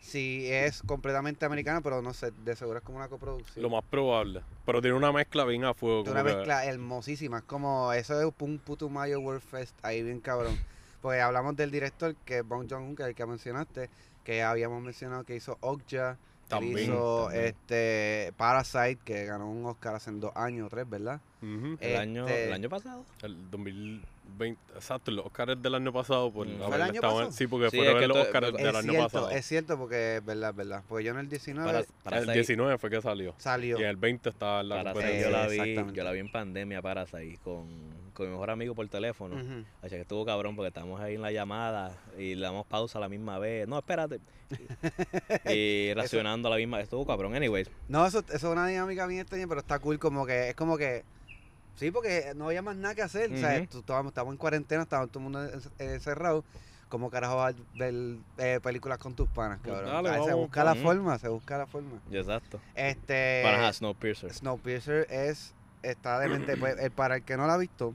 [0.00, 3.62] si es completamente americana, pero no sé, de seguro es como una coproducción.
[3.62, 4.40] Lo más probable.
[4.64, 6.02] Pero tiene una mezcla bien a fuego.
[6.04, 10.02] Es una que- mezcla hermosísima, es como eso es un puto Mayo World Fest ahí
[10.02, 10.58] bien cabrón.
[11.02, 13.90] Porque hablamos del director que es Bong Joon-ho, que es el que mencionaste,
[14.24, 17.44] que habíamos mencionado que hizo Okja, También, hizo también.
[17.46, 21.20] este Parasite, que ganó un Oscar hace dos años o tres, ¿verdad?
[21.42, 21.76] Ujú.
[21.80, 23.04] El, año, Este- el año pasado.
[23.22, 26.30] El 2020, exacto, los Oscars del año pasado.
[26.32, 26.58] Por Mm.
[26.58, 27.32] ¿Fue el año estado en- pasado?
[27.32, 29.30] sí, porque Sí, fueron los Oscars es del es año cierto, pasado.
[29.30, 30.82] es cierto porque es verdad, verdad.
[30.88, 33.34] Porque yo en el 19 Para, para el 19 fue que salió.
[33.38, 33.78] salió.
[33.78, 35.30] Y en el 20 estaba en la Parasite, competencia.
[35.30, 35.96] yo, la vi, Exactamente.
[35.98, 37.66] yo la vi en pandemia Parasite con,
[38.18, 39.36] con mi mejor amigo por teléfono.
[39.36, 39.64] Ujú.
[39.80, 43.00] Así que estuvo cabrón porque estamos ahí en la llamada y le damos pausa a
[43.00, 43.66] la misma vez.
[43.66, 44.20] No, espérate.
[45.50, 46.84] y racionando a la misma vez.
[46.84, 47.34] Estuvo cabrón.
[47.34, 50.54] Anyways, No, eso, eso es una dinámica bien extraña, pero está cool como que es
[50.54, 51.04] como que
[51.76, 54.82] sí, porque no había más nada que hacer, o sea, tú- estábamos, estábamos en cuarentena,
[54.82, 55.44] estábamos todo el mundo
[55.78, 56.44] en- encerrado,
[56.88, 57.94] como carajo vas a ver
[58.38, 60.02] eh, películas con tus panas, Pues cabrón.
[60.02, 62.00] dale, se busca la forma, se busca la forma.
[62.10, 62.58] exacto.
[62.74, 64.32] Este para Snowpiercer.
[64.34, 67.94] Snowpiercer es está demente, pues, para el que no la ha visto,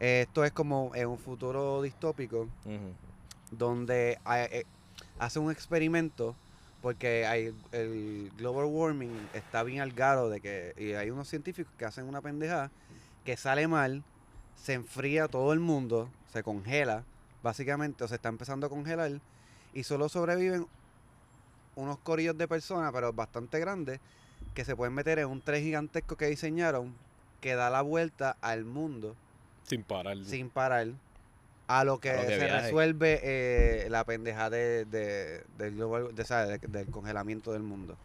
[0.00, 2.48] esto es como en un futuro distópico
[3.50, 4.64] donde hay- eh,
[5.18, 6.34] hace un experimento
[6.80, 11.72] porque hay, el global warming está bien al garo de que y hay unos científicos
[11.76, 12.70] que hacen una pendejada
[13.24, 14.02] que sale mal,
[14.56, 17.04] se enfría todo el mundo, se congela,
[17.42, 19.20] básicamente, o se está empezando a congelar
[19.74, 20.66] y solo sobreviven
[21.76, 24.00] unos corillos de personas, pero bastante grandes,
[24.54, 26.94] que se pueden meter en un tren gigantesco que diseñaron
[27.42, 29.14] que da la vuelta al mundo
[29.70, 30.16] Sin parar.
[30.24, 30.88] sin parar
[31.68, 32.62] a lo que, A lo que se viaje.
[32.62, 36.60] resuelve eh, la pendeja de, de- del, global- de- ¿sabes?
[36.60, 37.96] de- del congelamiento del mundo.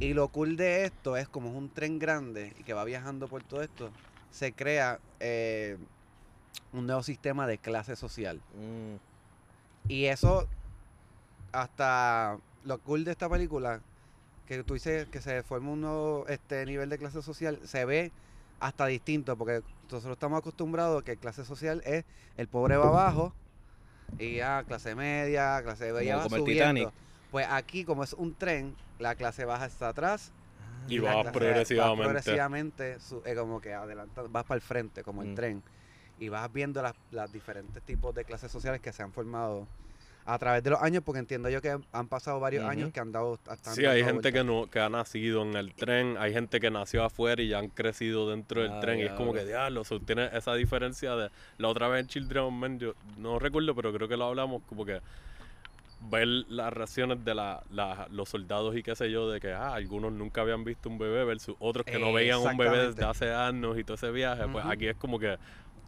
[0.00, 3.28] Y lo cool de esto es como es un tren grande y que va viajando
[3.28, 3.90] por todo esto,
[4.30, 5.76] se crea eh,
[6.72, 8.40] un nuevo sistema de clase social.
[8.54, 10.46] Mm, Y eso,
[11.52, 13.80] hasta lo cool de esta película,
[14.46, 18.12] que tú dices que se forma un nuevo este, nivel de clase social, se ve
[18.60, 22.04] hasta distinto, porque nosotros estamos acostumbrados que clase social es
[22.36, 23.32] el pobre va abajo,
[24.18, 26.74] y ya clase media, clase media Como- va como el subiendo.
[26.74, 26.90] Titanic.
[27.30, 30.32] Pues aquí, como es un tren, la clase baja está atrás.
[30.88, 32.04] Y la va clase progresivamente.
[32.04, 35.34] progresivamente, su- eh, como que adelanta, vas para el frente, como el Mm.
[35.34, 35.62] tren.
[36.18, 39.68] Y vas viendo las diferentes tipos de clases sociales que se han formado
[40.30, 43.12] a través de los años, porque entiendo yo que han pasado varios años que han
[43.12, 43.34] dado...
[43.50, 46.70] están Sí, hay gente que, no, que ha nacido en el tren, hay gente que
[46.70, 48.98] nació afuera y ya han crecido dentro del Ah, tren.
[48.98, 49.82] Y es como que, diablo.
[50.04, 51.30] tiene esa diferencia de...
[51.56, 54.62] La otra vez en Children of Men, yo no recuerdo, pero creo que lo hablamos,
[54.68, 55.00] como que
[56.10, 59.74] ver las reacciones de la, la- los soldados y qué sé yo, de que ah,
[59.74, 63.32] algunos nunca habían visto un bebé versus otros que no veían un bebé desde hace
[63.32, 64.44] años y todo ese viaje.
[64.52, 65.38] Pues aquí es como que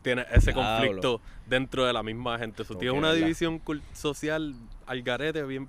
[0.02, 2.64] tiene ese conflicto dentro de la misma gente.
[2.64, 3.22] So, Ok, tiene una ¿verdad?
[3.22, 4.54] división cul- social
[4.86, 5.68] al garete bien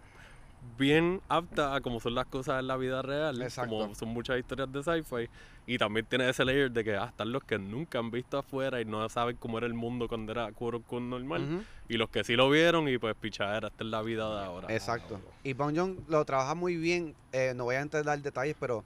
[0.77, 3.69] bien apta a como son las cosas en la vida real, Exacto.
[3.69, 5.27] como son muchas historias de sci-fi,
[5.65, 8.79] y también tiene ese layer de que ah, están los que nunca han visto afuera
[8.79, 12.23] y no saben cómo era el mundo cuando era unquote, normal, Ujú, y los que
[12.23, 14.67] sí lo vieron y pues pichadera, esta es la vida de ahora.
[14.73, 15.19] Exacto.
[15.43, 18.85] Y Bong Joon lo trabaja muy bien, eh, no voy a entrar dar detalles, pero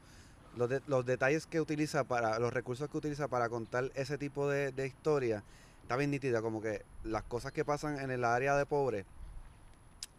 [0.56, 4.50] los, de- los detalles que utiliza para, los recursos que utiliza para contar ese tipo
[4.50, 5.44] de, de historia,
[5.82, 9.06] está bien nítida, como que las cosas que pasan en el área de pobre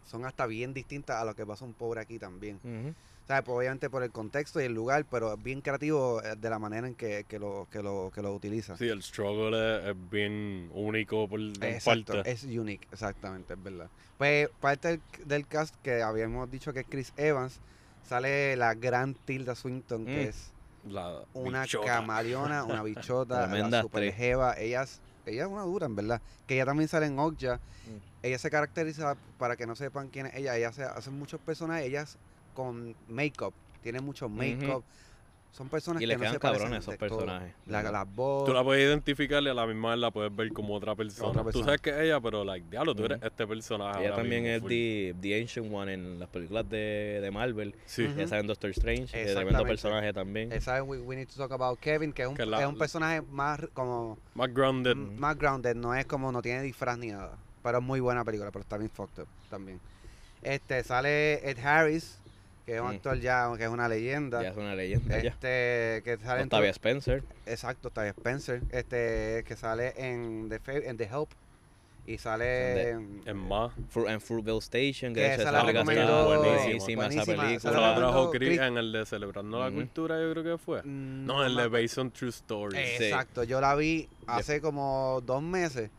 [0.05, 2.57] son hasta bien distintas a lo que pasa un pobre aquí también.
[2.63, 2.95] ujú.
[3.25, 6.37] O sea, pues, obviamente por el contexto y el lugar, pero es bien creativo eh,
[6.37, 8.77] de la manera en que, que lo, que lo, que lo utiliza.
[8.77, 12.31] Sí, el struggle es, es bien único por Exacto, parte.
[12.31, 13.91] es unique, exactamente, es verdad.
[14.17, 17.59] Pues parte del, del cast que habíamos dicho que es Chris Evans,
[18.07, 20.29] sale la gran Tilda Swinton, que Mm.
[20.29, 20.53] es
[20.89, 21.87] La una bichota.
[21.87, 24.55] camaleona, una bichota, la super jeva.
[24.59, 26.21] Ella es, ella es una dura, en verdad.
[26.47, 27.57] Que ella también sale en Okja.
[27.57, 27.99] Mm.
[28.27, 31.87] Ella se caracteriza, para que no sepan quién es ella, ella hace, hace muchos personajes,
[31.87, 32.19] ellas
[32.55, 34.85] con make-up, tiene mucho make-up.
[35.57, 37.19] Son personas Y que le no quedan se parecen cabrones esos de todo.
[37.21, 37.55] personajes.
[37.67, 38.45] La, las voz.
[38.45, 41.29] Tú la puedes identificar y a la misma vez la puedes ver como otra persona.
[41.31, 41.65] Otra Tú persona.
[41.65, 44.01] sabes que es ella, pero, like, diablo, tú eres este personaje.
[44.01, 44.69] Ella ahora también mismo, es full.
[44.69, 47.75] the, the Ancient One en las películas de, de Marvel.
[47.87, 48.05] Sí.
[48.05, 48.13] Ujú.
[48.19, 49.69] Ella sale en Doctor Strange, eh, tremendo Exactamente.
[49.71, 50.53] personaje también.
[50.53, 52.67] Esa es we, We Need to Talk About Kevin, que es un, Que la- es
[52.67, 54.93] un personaje más como Más grounded.
[54.93, 57.39] m- más grounded, no es como no tiene disfraz ni nada.
[57.63, 59.81] Pero es muy buena película, pero está bien fucked up también.
[60.43, 62.19] Este sale Ed Harris,
[62.67, 64.43] que es un actor ya que es una leyenda.
[64.43, 65.23] Ya es una leyenda.
[65.23, 65.31] ya.
[65.31, 67.23] Este que sale en Octavia todo- Spencer.
[67.47, 71.29] exacto, Octavia Spencer, este que sale en The Fa- en The Help
[72.09, 73.73] y sale en, Es más.
[73.93, 77.25] Fru- en Fruitvale Station, que Que esa la recomendó- buenísima, buenísima, esa
[77.71, 77.73] película.
[77.81, 79.71] La la trajo Chris en el de Celebrando la.
[79.71, 80.83] Cultura, yo creo que fue.
[80.83, 81.69] Mm, No, el me de.
[81.69, 82.99] Based on True Stories.
[82.99, 83.05] Sí.
[83.05, 85.91] Exacto, yo la vi hace como dos meses.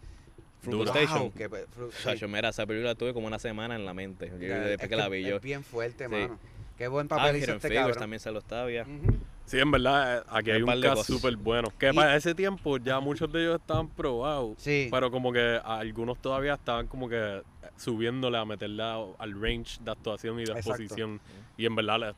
[0.61, 1.01] Fruitvale Dura.
[1.01, 1.19] Station.
[1.21, 4.27] Wow, que mira, esa película tuve como una semana en la mente.
[4.27, 5.37] Yo, después es que la vi yo.
[5.37, 6.11] Es bien fuerte, Sí.
[6.11, 6.39] mano.
[6.77, 7.99] Qué buen Ah, papel hizo Hidden este cabrón.
[7.99, 8.83] también se lo Octavia.
[8.83, 9.17] Ujú.
[9.45, 11.07] Sí, en verdad, aquí hay Un cosas.
[11.07, 11.69] súper bueno.
[11.79, 14.55] Que Y- para ese tiempo ya muchos de ellos estaban probados.
[14.57, 14.89] Sí.
[14.91, 17.41] Pero como que algunos todavía estaban como que
[17.77, 20.69] subiéndole a meterle a- al range de actuación y de Exacto.
[20.71, 21.19] exposición.
[21.57, 22.15] Y en verdad,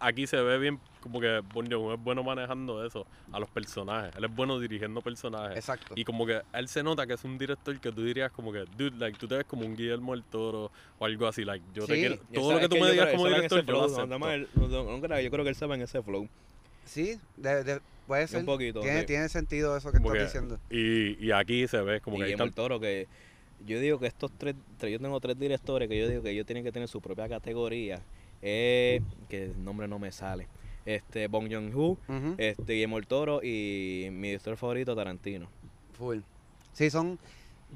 [0.00, 4.14] aquí se ve bien como que Bon Joon es bueno manejando eso, a los personajes.
[4.16, 5.56] Él es bueno dirigiendo personajes.
[5.56, 5.94] Exacto.
[5.96, 8.64] Y como que él se nota que es un director que tú dirías como que,
[8.76, 11.86] dude, like, tú te ves como un Guillermo del Toro o algo así, like, yo
[11.86, 15.20] te quiero, todo lo que tú me digas como director, yo lo no, no, no,
[15.20, 16.28] yo creo que él sabe en ese flow.
[16.84, 18.40] Sí, de- de- puede ser.
[18.40, 18.80] Un poquito.
[18.80, 19.06] tiene, sí.
[19.06, 20.58] tiene sentido eso que Como estás que- diciendo.
[20.70, 23.06] Y, y aquí se ve como y que Guillermo del Toro que
[23.66, 26.46] yo digo que estos tres, tres- yo tengo tres directores que yo digo que ellos
[26.46, 28.00] tienen que tener su propia categoría
[28.42, 30.46] eh, que el nombre no me sale
[30.86, 31.98] este Bong Joon-ho
[32.38, 35.48] este Guillermo del Toro y mi director favorito Tarantino
[35.94, 36.20] Full.
[36.72, 37.18] Sí, son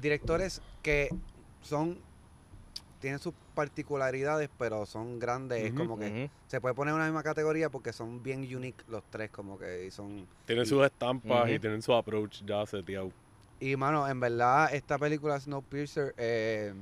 [0.01, 1.09] directores que
[1.61, 1.97] son.
[3.01, 5.65] Tienen sus particularidades, pero son grandes.
[5.65, 9.03] Es como que se puede poner en una misma categoría porque son bien unique los
[9.09, 10.25] tres, como que son.
[10.45, 13.11] tienen y- sus estampas y tienen su approach ya seteado.
[13.63, 16.73] Y mano, en verdad, esta película Snowpiercer eh,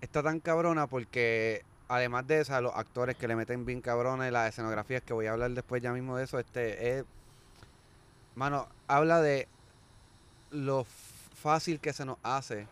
[0.00, 4.48] está tan cabrona porque además de eso, los actores que le meten bien cabrones, las
[4.48, 7.04] escenografías que voy a hablar después ya mismo de eso, este es.
[8.34, 9.46] Mano, habla de
[10.52, 10.86] lo
[11.34, 12.66] fácil que se nos hace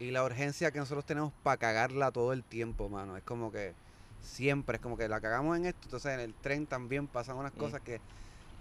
[0.00, 3.16] y la urgencia que nosotros tenemos para cagarla todo el tiempo, mano.
[3.16, 3.74] Es como que
[4.24, 7.52] siempre, es como que la cagamos en esto, entonces en el tren también pasan unas
[7.54, 7.58] Mm.
[7.58, 8.00] cosas que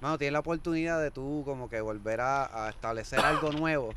[0.01, 3.93] Mano, tienes la oportunidad de tú como que volver a, a establecer algo nuevo.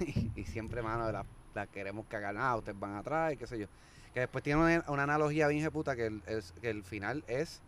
[0.00, 2.36] y, y siempre, mano, la, la queremos cagar.
[2.38, 3.66] Ah, ustedes van atrás y qué sé yo.
[4.14, 6.22] Que después tiene una, una analogía bien ejecuta que el,
[6.60, 7.60] que el final es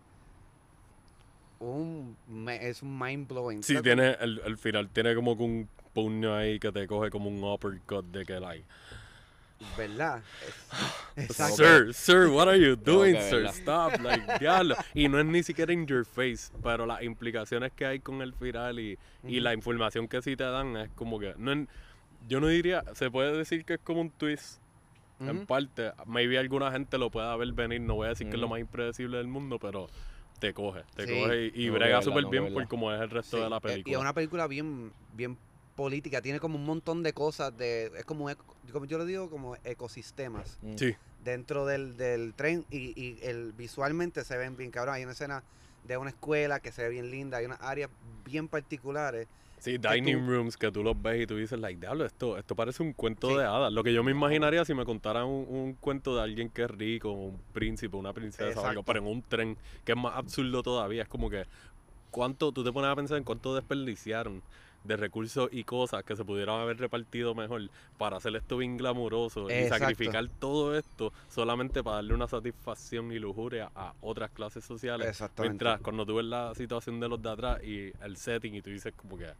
[1.60, 2.16] un,
[2.48, 3.62] es un mind blowing.
[3.62, 7.28] Sí, tiene, el, el final tiene como que un puño ahí que te coge como
[7.28, 8.64] un uppercut de que like.
[9.76, 10.22] ¿Verdad?
[11.16, 11.56] Es- exacto.
[11.56, 13.46] Sir, sir, what are you doing, sir?
[13.48, 14.74] Stop, like, diablo.
[14.94, 18.32] Y no es ni siquiera in your face, pero las implicaciones que hay con el
[18.34, 21.34] final y, y la información que sí te dan es como que.
[21.36, 21.68] No, en-
[22.28, 24.60] yo no diría, se puede decir que es como un twist.
[25.20, 27.80] En parte, maybe alguna gente lo pueda ver venir.
[27.80, 29.88] No voy a decir que es lo más impredecible del mundo, pero
[30.40, 31.12] te coge, te Sí.
[31.12, 33.42] coge y, y No, que brega súper no, bien por como es el resto Sí,
[33.44, 33.94] de la eh, Y película.
[33.96, 35.38] es una película bien, bien
[35.82, 36.22] política.
[36.22, 37.56] Tiene como un montón de cosas.
[37.56, 38.28] de Es como,
[38.72, 40.58] como yo lo digo, como ecosistemas.
[40.62, 40.76] Mm.
[40.76, 44.94] Sí, dentro del, del tren y, y el, visualmente se ven bien cabrón.
[44.94, 45.42] Hay una escena
[45.84, 47.90] de una escuela que se ve bien linda, hay unas áreas
[48.24, 49.26] bien particulares.
[49.58, 52.54] Sí, dining tú- rooms que tú los ves y tú dices, like, diablo, esto, esto
[52.56, 53.36] parece un cuento Sí.
[53.36, 53.72] de hadas.
[53.72, 56.70] Lo que yo me imaginaría si me contaran un, un cuento de alguien que es
[56.70, 58.82] rico, un príncipe, una princesa o algo, Exacto.
[58.84, 61.02] pero en un tren, que es más absurdo todavía.
[61.02, 61.44] Es como que,
[62.10, 64.42] ¿cuánto, tú te pones a pensar en cuánto desperdiciaron
[64.84, 67.68] de recursos y cosas que se pudieran haber repartido mejor
[67.98, 73.18] para hacer esto bien glamuroso y sacrificar todo esto solamente para darle una satisfacción y
[73.18, 75.08] lujuria a otras clases sociales?
[75.08, 75.52] Exactamente.
[75.52, 78.70] Mientras cuando tú ves la situación de los de atrás y el setting y tú
[78.70, 79.32] dices como que...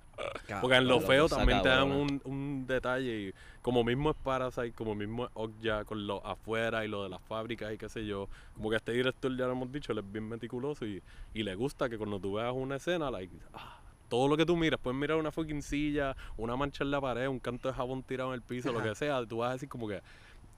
[0.47, 0.61] Cabrón.
[0.61, 4.73] Porque en lo feo también te dan un, un detalle y como mismo es Parasite,
[4.73, 8.05] como mismo es Okja con lo afuera y lo de las fábricas y qué sé
[8.07, 11.03] yo, como que este director ya lo hemos dicho, él es bien meticuloso y,
[11.35, 13.82] y le gusta que cuando tú veas una escena, like, ah,
[14.13, 17.29] todo lo que tú miras, puedes mirar una fucking silla, una mancha en la pared,
[17.29, 19.71] un canto de jabón tirado en el piso, lo que sea, tú vas a decir
[19.71, 20.03] como que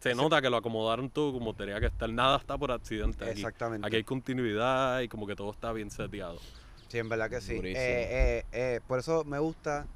[0.01, 3.43] se nota que lo acomodaron todo como tenía que estar, nada está por accidente aquí.
[3.43, 3.87] Exactamente.
[3.87, 6.40] Aquí hay continuidad y como que todo está bien seteado.
[6.88, 7.55] Sí, en verdad que sí.
[7.55, 9.87] Eh, eh, eh, por eso me gusta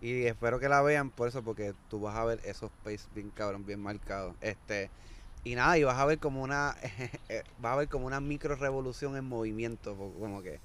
[0.00, 3.30] y espero que la vean, por eso, porque tú vas a ver esos pace bien
[3.30, 4.34] cabrón, bien marcados.
[4.40, 4.90] Este,
[5.44, 6.74] y nada, y vas a ver como una,
[7.60, 10.58] vas a ver como una micro revolución en movimiento, como que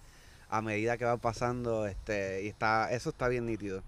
[0.50, 3.84] a medida que va pasando, este, y está, eso está bien nítido.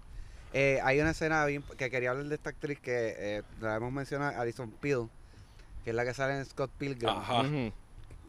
[0.52, 3.92] Eh, hay una escena bien, que quería hablar de esta actriz que eh, la hemos
[3.92, 5.08] mencionado, Alison Peel,
[5.84, 7.44] que es la que sale en Scott Pilgrim, Ajá.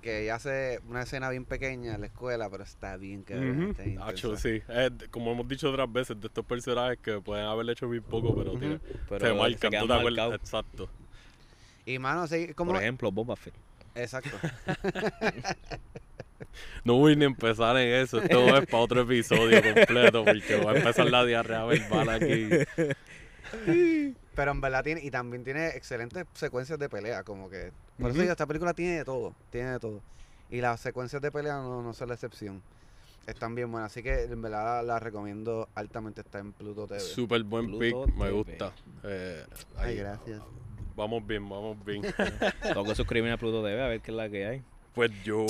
[0.01, 4.03] Que ella hace una escena bien pequeña en la escuela, pero está bien que Ujú.
[4.03, 4.61] Hacho, sí.
[4.67, 8.03] Es de- como hemos dicho otras veces, de estos personajes que pueden haber hecho bien
[8.03, 8.59] poco, pero Ujú.
[8.59, 9.71] tiene- Pero se marcan.
[9.71, 10.33] quedan ¿tú te acuerdas?
[10.33, 10.89] Exacto.
[11.85, 13.53] Y mano, sí, como Por ejemplo, Boba Fett.
[13.95, 14.37] Exacto.
[16.83, 18.21] No voy ni a empezar en eso.
[18.21, 22.49] Esto es para otro episodio completo, porque voy a empezar la diarrea verbal aquí.
[24.35, 27.71] Pero en verdad tiene, y también tiene excelentes secuencias de pelea, como que.
[27.99, 30.01] Por eso digo, esta película tiene de todo, tiene de todo.
[30.49, 32.61] Y las secuencias de pelea no, no son la excepción.
[33.27, 36.99] Están bien buenas, así que en verdad la, la recomiendo altamente, está en Pluto TV.
[36.99, 38.73] Súper buen Pluto pick, me gusta.
[39.03, 39.45] Eh,
[39.77, 40.41] Ay, gracias.
[40.95, 42.01] Vamos bien, vamos bien.
[42.61, 44.63] Tengo que suscribirme a Pluto TV a ver qué es la que hay.
[44.93, 45.45] Pues yo,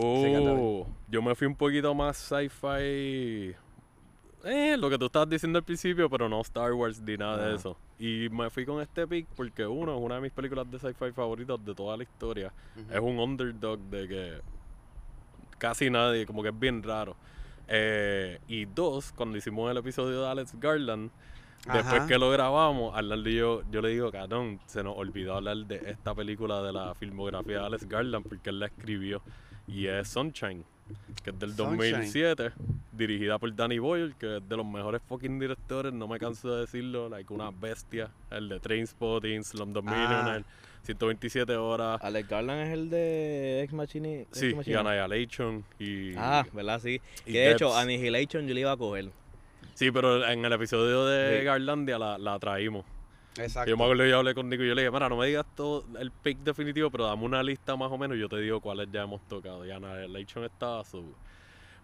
[1.10, 3.56] yo me fui un poquito más sci-fi.
[4.46, 7.48] Eh, lo que tú estabas diciendo al principio, pero no Star Wars ni nada de
[7.48, 7.56] Ajá.
[7.56, 7.78] eso.
[8.00, 11.12] Y me fui con este pick porque uno, es una de mis películas de sci-fi
[11.12, 12.52] favoritas de toda la historia.
[12.90, 14.42] Es un underdog de que
[15.58, 17.16] casi nadie, como que es bien raro.
[17.68, 21.10] Eh, y dos, cuando hicimos el episodio de Alex Garland,
[21.66, 22.08] después Ajá.
[22.08, 25.76] que lo grabamos, Arnaldo y yo, yo le digo, cabrón, se nos olvidó hablar de
[25.88, 29.22] esta película de la filmografía de Alex Garland porque él la escribió.
[29.66, 30.66] Y es Sunshine,
[31.24, 31.78] que es del Sunshine.
[31.78, 32.52] 2007,
[32.92, 36.62] dirigida por Danny Boyle, que es de los mejores fucking directores, no me canso de
[36.62, 38.10] decirlo, like una bestia.
[38.30, 39.92] El de Trainspotting, Slumdog Ah.
[39.96, 40.46] Millionaire,
[40.84, 41.98] 127 horas.
[42.04, 44.26] Alex Garland es el de Ex Machina.
[44.32, 44.74] Sí, Ex y.
[44.74, 46.14] Annihilation y...
[46.18, 46.82] Ah, ¿verdad?
[46.82, 47.00] Sí.
[47.26, 47.78] y Que de hecho, Debs.
[47.78, 49.10] Annihilation yo le iba a coger.
[49.74, 51.46] Sí, pero en el episodio de Sí.
[51.46, 52.86] Garlandia la, la traímos.
[53.38, 53.70] Exacto.
[53.70, 55.26] Yo me acuerdo que yo hablé con Nico y yo le dije, mira, no me
[55.26, 58.38] digas todo el pick definitivo, pero dame una lista más o menos y yo te
[58.38, 59.66] digo cuáles ya hemos tocado.
[59.66, 61.04] Y Annihilation estaba su...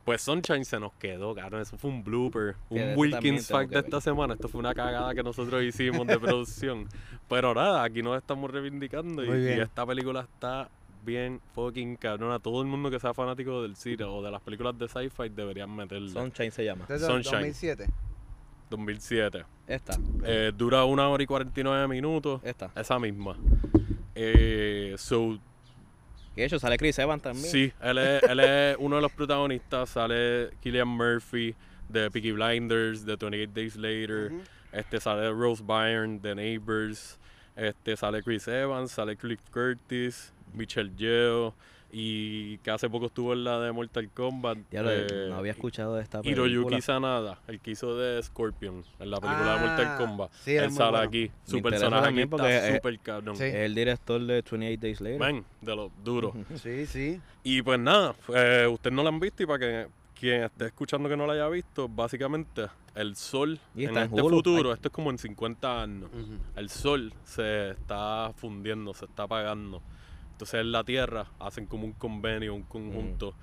[0.06, 1.62] Pues Sunshine se nos quedó, cabrón.
[1.62, 4.34] Eso fue un blooper, un Wilkins fact de esta semana.
[4.36, 6.88] Esto fue una cagada que nosotros hicimos de producción.
[7.28, 10.69] Pero nada, aquí nos estamos reivindicando y, y esta película está
[11.03, 12.39] bien fucking cabrona.
[12.39, 15.75] Todo el mundo que sea fanático del cine o de las películas de sci-fi deberían
[15.75, 16.10] meterla.
[16.12, 16.85] Sunshine se llama.
[16.87, 17.39] Desde el Sunshine.
[17.39, 17.87] 2007.
[18.69, 19.45] 2007.
[19.67, 19.97] Esta.
[20.23, 22.41] Eh, dura una hora y 49 minutos.
[22.43, 22.71] Esta.
[22.75, 23.35] Esa misma.
[24.15, 25.39] Eh, so,
[26.35, 27.50] Que de hecho sale Chris Evans también.
[27.50, 29.89] sí, él es, él es uno de los protagonistas.
[29.89, 31.56] Sale Killian Murphy
[31.87, 34.31] de Peaky Blinders, de 28 Days Later.
[34.71, 37.19] Este sale Rose Byrne de Neighbors.
[37.56, 41.54] Este sale Chris Evans, sale Cliff Curtis, Michelle Yeoh,
[41.91, 44.60] y que hace poco estuvo en la de Mortal Kombat.
[44.69, 46.47] Ya lo, eh, no había escuchado de esta película.
[46.47, 50.31] Hiroyuki Sanada, el que hizo de Scorpion en la película de Ah, Mortal Kombat.
[50.43, 51.08] sí, Él sale bueno.
[51.08, 51.31] aquí.
[51.45, 53.35] Su personaje aquí está eh, súper cabrón.
[53.35, 53.43] Sí.
[53.45, 55.19] Es el director de 28 Days Later.
[55.19, 56.33] Ven, de los duros.
[56.62, 57.19] Sí, sí.
[57.43, 59.87] Y pues nada, eh, ustedes no la han visto y para que
[60.19, 64.35] quien esté escuchando que no la haya visto, básicamente el sol Y en este Hulu.
[64.37, 64.75] futuro, Ay.
[64.75, 66.10] esto es como en 50 años,
[66.58, 69.81] el sol se está fundiendo, se está apagando.
[70.40, 73.33] Entonces en la Tierra hacen como un convenio, un conjunto,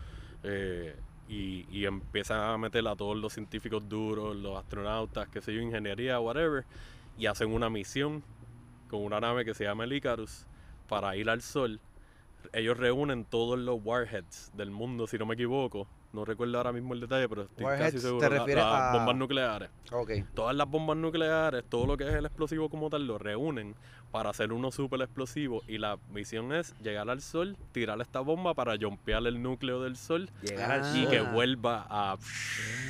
[0.43, 0.97] eh,
[1.29, 5.61] y, y empiezan a meter a todos los científicos duros, los astronautas, qué sé yo,
[5.61, 6.65] ingeniería, whatever,
[7.19, 8.23] y hacen una misión
[8.89, 10.47] con una nave que se llama el Icarus
[10.89, 11.81] para ir al sol.
[12.55, 15.87] Ellos reúnen todos los warheads del mundo, si no me equivoco.
[16.17, 18.27] No recuerdo ahora mismo el detalle, pero estoy Warheads, casi seguro.
[18.27, 19.71] ¿te La- refieres las a- bombas nucleares.
[19.93, 20.11] Ok.
[20.35, 23.75] Todas las bombas nucleares, todo lo que es el explosivo como tal, lo reúnen
[24.11, 25.63] para hacer uno super explosivo.
[25.69, 29.97] Y la misión es llegar al sol, tirar esta bomba para jumpear el núcleo del
[29.97, 31.11] sol Llegar y sol.
[31.11, 32.17] que vuelva a.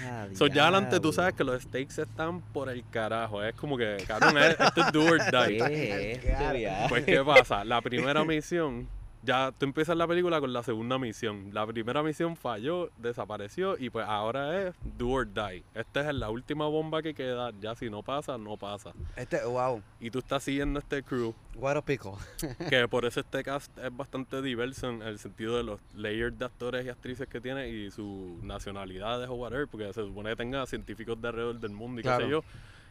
[0.05, 3.43] Ah, So, ya adelante tú sabes que los stakes están por el carajo.
[3.43, 5.07] Es como que, cabrón, es- esto es do.
[6.89, 7.65] Pues, ¿qué pasa?
[7.65, 8.89] La primera misión,
[9.27, 11.51] ya tú empiezas la película con la segunda misión.
[11.53, 15.65] La primera misión falló, desapareció y pues ahora es do or die.
[15.75, 17.51] Esta es la última bomba que queda.
[17.61, 18.93] Ya si no pasa, no pasa.
[19.17, 19.83] Este, wow.
[20.01, 22.19] Y tú estás siguiendo este crew, Guaro pico.
[22.71, 26.45] que por eso este cast es bastante diverso en el sentido de los layers de
[26.45, 30.65] actores y actrices que tiene y sus nacionalidades o whatever, porque se supone que tenga
[30.67, 32.19] científicos de alrededor del mundo y Claro.
[32.19, 32.45] qué sé yo.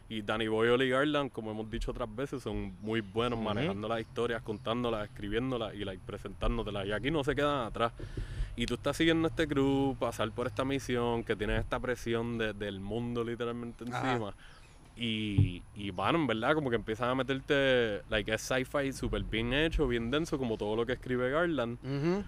[0.08, 3.44] Y Danny Boyle y Garland, como hemos dicho otras veces, son muy buenos Ujú.
[3.48, 6.86] manejando las historias, contándolas, escribiéndolas y like, presentándotelas.
[6.86, 7.92] Y aquí no se quedan atrás.
[8.54, 12.52] Y tú estás siguiendo este crew, pasar por esta misión, que tienes esta presión de-
[12.54, 14.12] del mundo literalmente Ajá.
[14.12, 14.34] encima.
[14.96, 19.52] Y, y bueno, en verdad, como que empiezan a meterte, like, es sci-fi súper bien
[19.52, 21.78] hecho, bien denso, como todo lo que escribe Garland.
[21.84, 22.24] Ujú.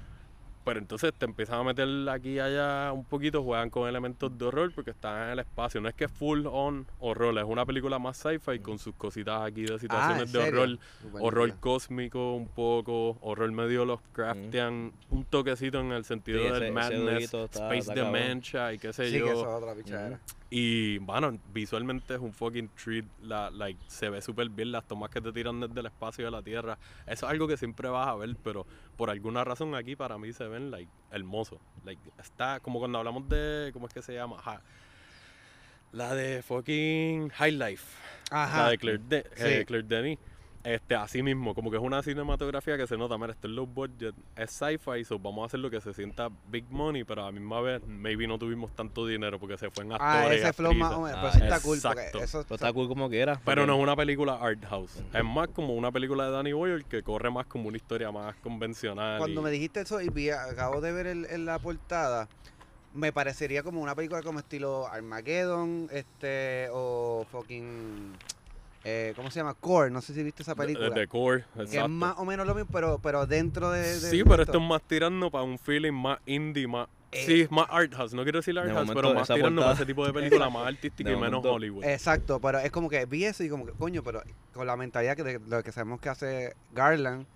[0.68, 4.44] Pero entonces te empiezan a meter aquí y allá un poquito, juegan con elementos de
[4.44, 5.80] horror porque están en el espacio.
[5.80, 9.40] No es que es full on horror, es una película más sci-fi con sus cositas
[9.42, 10.78] aquí de situaciones Ah, ¿en de horror.
[11.20, 16.62] Horror cósmico un poco, horror medio Lovecraftian, un toquecito en el sentido Sí, ese- del
[16.64, 19.26] ese madness, está- space está dementia y qué sé Sí, que yo.
[19.26, 20.20] eso es otra pichadera.
[20.50, 23.04] Y bueno, visualmente es un fucking treat.
[23.22, 26.30] La, like, se ve súper bien las tomas que te tiran desde el espacio de
[26.30, 26.78] la Tierra.
[27.06, 30.32] Eso es algo que siempre vas a ver, pero por alguna razón aquí para mí
[30.32, 31.58] se ven like hermosos.
[31.84, 33.70] Like, está como cuando hablamos de.
[33.74, 34.36] ¿Cómo es que se llama?
[34.38, 34.62] Ajá.
[35.92, 37.84] La de fucking High Life.
[38.30, 38.62] Ajá.
[38.64, 39.64] La de Claire, De- eh, Sí.
[39.66, 40.18] Claire Denis.
[40.64, 43.64] Este, así mismo, como que es una cinematografía que se nota, mira, esto es low
[43.66, 47.26] budget, es sci-fi, so vamos a hacer lo que se sienta big money, pero a
[47.26, 50.52] la misma vez, maybe no tuvimos tanto dinero porque se fue en actores Ah, ese
[50.52, 51.16] flow más o menos.
[51.16, 51.76] Ah, Pero sí está cool.
[51.76, 52.00] exacto.
[52.12, 53.40] Porque eso Pero está cool como quiera.
[53.44, 56.84] Pero no es una película art house, es más como una película de Danny Boyle
[56.84, 59.18] que corre más como una historia más convencional.
[59.18, 62.28] Cuando y- me dijiste eso y vi, acabo de ver el- en la portada,
[62.94, 68.12] me parecería como una película como estilo Armageddon, este, o fucking,
[68.90, 69.52] eh, ¿cómo se llama?
[69.54, 70.88] Core, no sé si viste esa película.
[70.90, 71.88] de core, que es exacto.
[71.90, 73.80] más o menos lo mismo, pero, pero dentro de...
[73.82, 76.88] de- Sí, pero esto es más tirando para un feeling más indie, más...
[77.10, 79.60] Eh, sí, más art house, no quiero decir art de house, momento pero más tirando
[79.62, 81.84] para portada- ese tipo de película más artística de y menos Hollywood.
[81.84, 84.22] Exacto, pero es como que vi eso y como que, coño, pero
[84.52, 87.26] con la mentalidad que de lo que sabemos que hace Garland,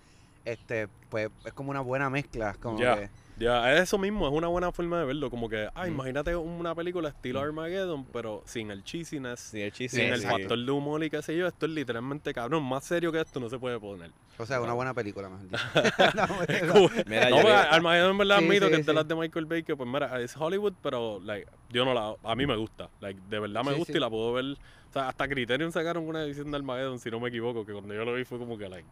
[0.45, 3.09] este, pues es como una buena mezcla, como que...
[3.37, 5.29] Ya, es eso mismo, es una buena forma de verlo.
[5.29, 5.87] Como que, ah, Mm.
[5.87, 7.43] imagínate una película estilo Mm.
[7.43, 9.97] Armageddon, pero sin el cheesiness, Sí, el chiste.
[9.97, 10.27] sin el sí.
[10.27, 11.47] factor de humor y qué sé yo.
[11.47, 12.63] Esto es literalmente cabrón.
[12.63, 14.11] Más serio que esto no se puede poner.
[14.37, 15.57] O sea, una buena película, dicho.
[16.65, 19.07] No, Mira, no, yo pues, Armageddon en verdad Sí, admito sí, que es de las
[19.07, 22.45] de Michael Bay, que pues mira, es Hollywood, pero like, yo no la, a mí
[22.45, 22.89] me gusta.
[22.99, 23.97] Like, de verdad me Sí, gusta sí.
[23.97, 24.45] y la puedo ver.
[24.89, 27.95] O sea, hasta Criterion sacaron una edición de Armageddon, si no me equivoco, que cuando
[27.95, 28.87] yo lo vi fue como que, like,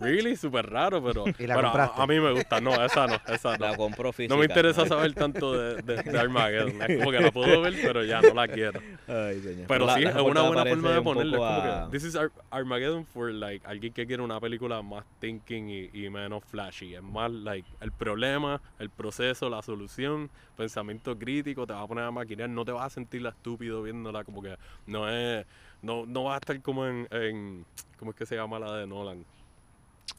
[0.00, 2.60] really, súper raro, pero, ¿Y la pero a, a mí me gusta.
[2.62, 3.73] No, esa no, esa no.
[3.74, 4.34] La compró física.
[4.34, 6.82] No me interesa saber tanto de, de, de Armageddon.
[6.82, 8.80] Es como que la puedo ver, pero ya no la quiero.
[9.08, 9.66] Ay, señor.
[9.68, 12.32] Pero La- sí, la es una buena forma de como a- que, this is Ar-
[12.50, 16.94] Armageddon for like alguien que quiere una película más thinking y, y menos flashy.
[16.94, 22.04] Es más like el problema, el proceso, la solución, pensamiento crítico, te va a poner
[22.04, 24.56] a maquinar, no te vas a sentir la estúpido viéndola, como que
[24.86, 25.44] no es,
[25.82, 27.64] no, no vas a estar como en, en
[27.98, 29.24] ¿cómo es que se llama la de Nolan?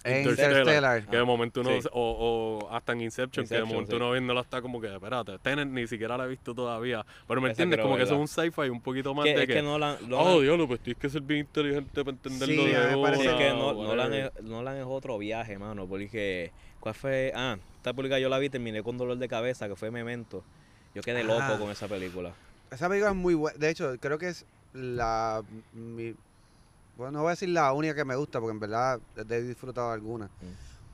[0.03, 0.51] En Interstellar.
[0.59, 1.05] Interstellar.
[1.07, 1.87] Que de momento uno, sí.
[1.91, 3.95] o, o hasta en Inception, que de momento sí.
[3.95, 7.03] uno viéndolo está como que, espérate, Tenet ni siquiera la he visto todavía.
[7.27, 9.47] Pero me entiendes, como que eso es un sci-fi un poquito más Que- de es
[9.47, 12.69] que, que Nolan, oh, Nolan- diablo, pues tienes que ser bien inteligente para entenderlo Sí,
[12.69, 13.73] de me parece una, que no.
[13.73, 15.87] Nolan, es, Nolan es otro viaje, mano.
[15.87, 17.31] Porque, ¿cuál fue?
[17.35, 20.43] Ah, esta película yo la vi y terminé con dolor de cabeza, que fue Memento.
[20.93, 21.23] Yo quedé Ah.
[21.23, 22.31] loco con esa película.
[22.69, 23.57] Esa película es muy buena.
[23.57, 25.41] De hecho, creo que es la.
[25.73, 26.13] Mi,
[26.97, 29.91] bueno, no voy a decir la única que me gusta, porque en verdad he disfrutado
[29.91, 30.29] alguna.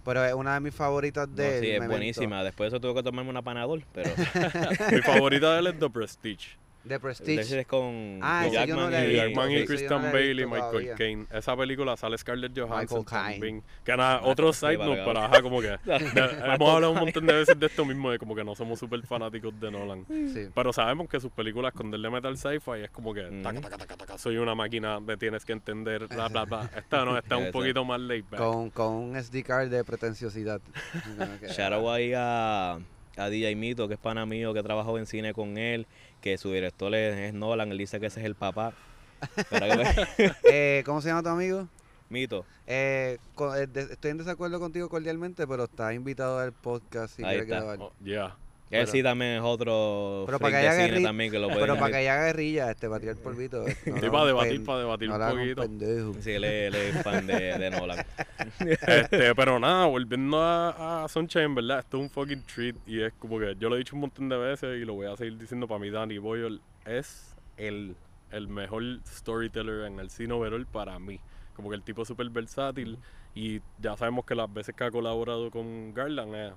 [0.03, 1.63] Pero es una de mis favoritas No, de él.
[1.63, 2.43] sí, es buenísima.
[2.43, 4.09] Después de eso tuve que tomarme una panadol, pero
[4.91, 6.57] Mi favorita de él es The Prestige.
[6.87, 7.59] The Prestige.
[7.59, 10.11] es con Ah, yo no Jackman la he y- Y visto, Jackman y Christian no
[10.11, 10.91] Bale y Michael.
[10.97, 11.25] Caine.
[11.31, 13.63] Esa película sale Scarlett Johansson también.
[13.85, 15.67] Que nada, otro side note, para ajá, como que...
[15.85, 18.79] de- hemos hablado un montón de veces de esto mismo, de como que no somos
[18.79, 20.05] súper fanáticos de Nolan.
[20.07, 20.49] Sí.
[20.53, 23.21] Pero sabemos que sus películas con Del Metal Sci-Fi es como que...
[23.43, 23.61] taca, Ujú.
[23.61, 26.69] taca, taca, taca, soy una máquina, me tienes que entender, bla, bla, bla.
[26.75, 28.39] Esta no, esta es un poquito más laid back.
[28.41, 30.59] Con, con un SD card de pretenciosidad.
[31.55, 32.79] Shout out ahí a,
[33.17, 35.85] a DJ Mito, que es pana mío, que trabajó en cine con él,
[36.21, 38.73] que su director es, es Nolan, él dice que ese es el papá.
[40.43, 41.67] Eh, ¿Cómo se llama tu amigo?
[42.09, 43.17] Mito, Eh,
[43.57, 47.43] eh, de- estoy en desacuerdo contigo cordialmente, pero está invitado al podcast si Ahí quiere
[47.43, 47.55] está.
[47.57, 47.77] grabar.
[47.79, 48.35] Oh, yeah.
[48.71, 51.39] Él Pero- sí también es otro Pero para que haya de cine guerri- también que
[51.39, 53.67] lo puede Pero para que haya guerrilla, este, para tirar polvito.
[53.67, 56.21] eh, no Sí, para debatir, pen- para debatir no un poquito.
[56.21, 58.05] Sí, él es, él es fan de, de Nolan.
[58.59, 61.79] Este, pero nada, volviendo a, a Sunshine, ¿verdad?
[61.79, 64.29] Esto es un fucking treat y es como que yo lo he dicho un montón
[64.29, 67.95] de veces y lo voy a seguir diciendo para mí, Danny Boyle es el,
[68.31, 71.19] el mejor storyteller en el cine overall para mí.
[71.55, 72.97] Como que el tipo es súper versátil
[73.33, 76.53] y ya sabemos que las veces que ha colaborado con Garland es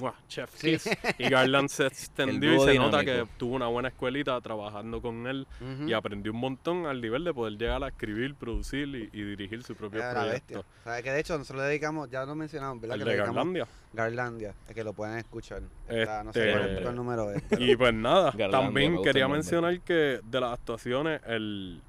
[0.00, 0.14] ¡mua!
[0.26, 0.72] chef Sí.
[0.72, 0.88] kiss.
[1.18, 3.34] y Garland se extendió y se nota que dinámico.
[3.36, 5.88] tuvo una buena escuelita trabajando con él Ujú.
[5.88, 9.62] y aprendió un montón al nivel de poder llegar a escribir, producir y, y dirigir
[9.62, 10.22] su propio bestia.
[10.22, 10.64] proyecto.
[10.82, 12.96] ¿Sabes que de hecho nosotros le dedicamos, ya lo mencionamos, ¿verdad?
[12.96, 13.66] El que de le Garlandia.
[13.92, 15.62] Garlandia, es que lo pueden escuchar.
[15.88, 17.42] Está, no sé Este- cuál, número es.
[17.58, 21.80] Y pues nada, Garlandia, me también gusta quería mencionar que de las actuaciones, el,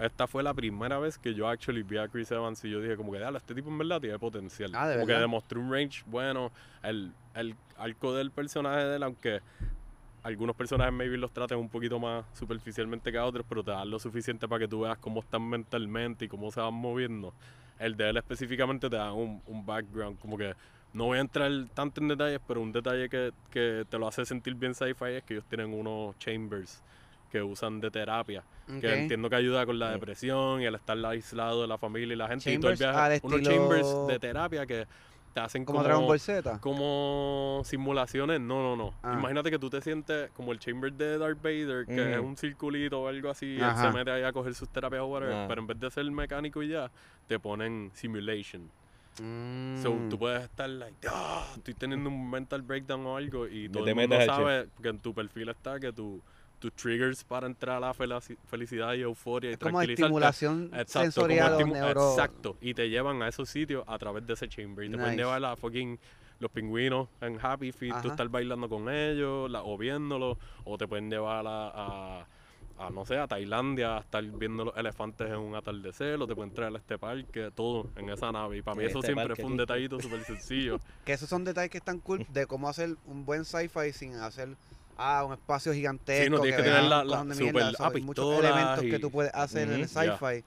[0.00, 2.96] esta fue la primera vez que yo actually vi a Chris Evans y yo dije
[2.96, 4.70] como que, "Diablo, este tipo en verdad tiene potencial.
[4.74, 5.24] Ah, ¿de como que verdad?
[5.26, 6.50] demostró un range bueno,
[6.82, 9.40] el, el arco del personaje de él, aunque
[10.22, 13.90] algunos personajes maybe los traten un poquito más superficialmente que a otros, pero te dan
[13.90, 17.34] lo suficiente para que tú veas cómo están mentalmente y cómo se van moviendo.
[17.78, 20.54] El de él específicamente te da un, un background, como que
[20.92, 24.24] no voy a entrar tanto en detalles, pero un detalle que, que te lo hace
[24.24, 26.82] sentir bien sci-fi es que ellos tienen unos chambers
[27.32, 28.44] que usan de terapia,
[28.78, 32.16] que entiendo que ayuda con la depresión y el estar aislado de la familia y
[32.16, 32.52] la gente.
[32.52, 34.86] y todo el viaje- al unos chambers de terapia que
[35.32, 36.58] te hacen Como como, Dragon Ball Z.
[36.60, 38.38] como simulaciones.
[38.38, 38.94] No, no, no.
[39.02, 39.14] Ah.
[39.18, 43.00] Imagínate que tú te sientes como el chamber de Darth Vader, que es un circulito
[43.00, 45.44] o algo así, y él se mete ahí a coger sus terapias o whatever, Ah.
[45.48, 46.90] pero en vez de ser mecánico y ya,
[47.26, 48.70] te ponen simulation.
[49.22, 49.82] Mm.
[49.82, 53.84] So, tú puedes estar like, "Ah, estoy teniendo un mental breakdown o algo y todo
[53.84, 56.20] te el mundo sabe que en tu perfil está que tu,
[56.62, 61.00] tus triggers para entrar a la felici- felicidad y euforia y es como estimulación Exacto,
[61.02, 64.84] sensorial como estimu- exacto, y te llevan a esos sitios a través de ese chamber
[64.86, 65.98] y te pueden llevar a fucking
[66.38, 68.08] los pingüinos en Happy Feet, tú Ajá.
[68.08, 72.26] estar bailando con ellos la- o viéndolos, o te pueden llevar a, a,
[72.78, 76.34] a, no sé, a Tailandia, a estar viendo los elefantes en un atardecer, o te
[76.34, 78.56] pueden traer a este parque, todo en esa nave.
[78.58, 80.80] Y para mí En eso este siempre fue un detallito súper sencillo.
[81.04, 84.56] Que esos son detalles que están cool de cómo hacer un buen sci-fi sin hacer
[84.96, 86.24] ah, un espacio gigantesco.
[86.24, 89.10] Sí, no tienes que tener vean la- la super- mierda, ah, muchos elementos que tú
[89.10, 90.44] puedes hacer en el sci-fi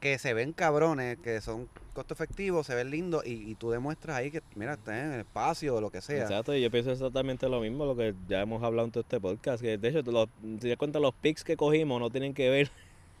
[0.00, 4.16] que se ven cabrones, que son costo efectivos, se ven lindos y, y tú demuestras
[4.18, 6.22] ahí que, mira, está en el espacio o lo que sea.
[6.24, 9.18] Exacto, y yo pienso exactamente lo mismo, lo que ya hemos hablado en todo este
[9.18, 9.62] podcast.
[9.62, 12.50] Que de hecho, los, si te das cuenta, los pics que cogimos no tienen que
[12.50, 12.70] ver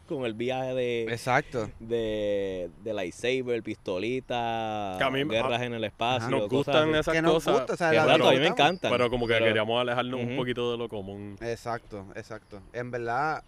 [0.04, 1.70] con el viaje de, Exacto.
[1.80, 6.30] de, de lightsaber, pistolita, Que a mí- guerras en el espacio.
[6.30, 6.98] Nos cosas gustan así.
[7.00, 7.54] esas que nos cosas.
[7.54, 8.90] gusta, o sea, Que la rato, a mí me encantan.
[8.90, 11.36] Pero como que pero- queríamos alejarnos un poquito de lo común.
[11.40, 12.60] Exacto, exacto.
[12.72, 13.42] En verdad,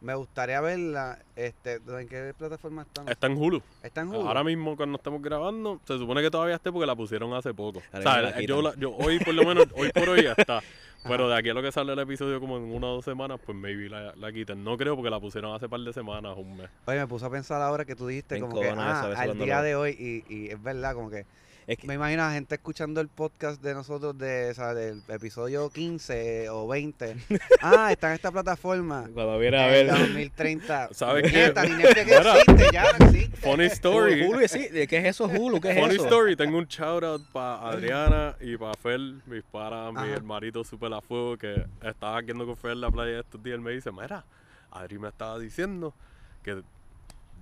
[0.00, 1.18] me gustaría verla.
[1.36, 3.08] Este, ¿En qué plataforma están?
[3.08, 3.62] Está en Hulu.
[3.82, 4.26] ¿Está en Hulu?
[4.28, 7.80] Ahora mismo cuando estamos grabando, se supone que todavía esté porque la pusieron hace poco.
[7.92, 8.62] O sea, yo, quitan.
[8.64, 10.60] la- yo hoy por lo menos, hoy por hoy ya está.
[11.08, 13.40] Pero de aquí a lo que sale el episodio como en una o dos semanas,
[13.44, 14.62] pues maybe la, la quiten.
[14.62, 16.68] No creo porque la pusieron hace par de semanas, un mes.
[16.86, 19.62] Oye, me puse a pensar ahora que tú dijiste Me como que ah, al día
[19.62, 19.96] de hoy
[20.28, 21.24] y, y es verdad como que
[21.70, 25.04] Es que- me imagino a gente escuchando el podcast de nosotros de, o sea, del
[25.06, 27.16] episodio 15 o 20.
[27.62, 29.08] ah, está en esta plataforma.
[29.14, 29.96] Cuando viene a En ver.
[29.96, 30.88] 2030.
[30.92, 31.52] ¿Sabes qué?
[31.68, 32.38] Ni Netflix Mira.
[32.40, 33.36] existe, ya no existe.
[33.36, 34.22] Funny story.
[34.26, 35.60] Hulu, sí, ¿qué es eso, Hulu?
[35.60, 36.04] ¿Qué es Funny eso?
[36.06, 40.92] story, tengo un shout out para Adriana y para Fel, mis paras, mi hermanito super
[40.92, 43.54] a fuego que estaba aquí con Fel en la playa estos días.
[43.54, 44.24] Él me dice, mira,
[44.72, 45.94] Adri me estaba diciendo
[46.42, 46.64] que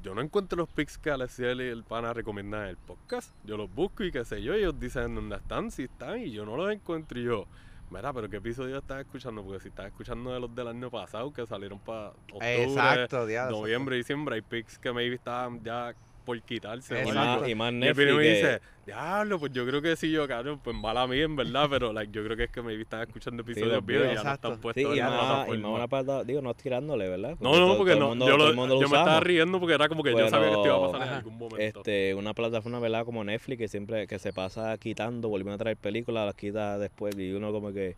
[0.03, 3.35] yo no encuentro los pics que Alexia y el pana recomiendan en el podcast.
[3.45, 6.45] Yo los busco y qué sé yo, ellos dicen dónde están, si están, y yo
[6.45, 7.19] no los encuentro.
[7.19, 7.47] Y yo,
[7.91, 11.33] mira, pero qué episodio estás escuchando, porque si estás escuchando de los del año pasado
[11.33, 15.95] que salieron para octubre, Exacto, noviembre, diciembre, hay pics que maybe estaban ya
[16.29, 17.01] por quitarse.
[17.01, 17.49] Exacto.
[17.49, 18.11] Y más, y más Y él Netflix.
[18.11, 21.37] y me dice, diablo, pues yo creo que sí, yo, cabrón, pues mala mía, en
[21.37, 24.09] verdad, pero like, yo creo que es que me están escuchando episodios los viejos y
[24.11, 24.49] ya no Exacto.
[24.49, 25.69] están puestos Sí, y en la más, y plataforma.
[25.69, 27.37] más una parte, digo, no tirándole, ¿verdad?
[27.41, 30.03] No, no, porque todo no, mundo- yo, lo- lo me estaba riendo porque era como
[30.03, 31.81] que yo sabía que esto iba a pasar en algún momento.
[31.81, 33.05] Este, una plataforma, ¿verdad?
[33.05, 37.19] Como Netflix, que siempre que se pasa quitando, volviendo a traer películas, las quita después
[37.19, 37.97] y uno como que...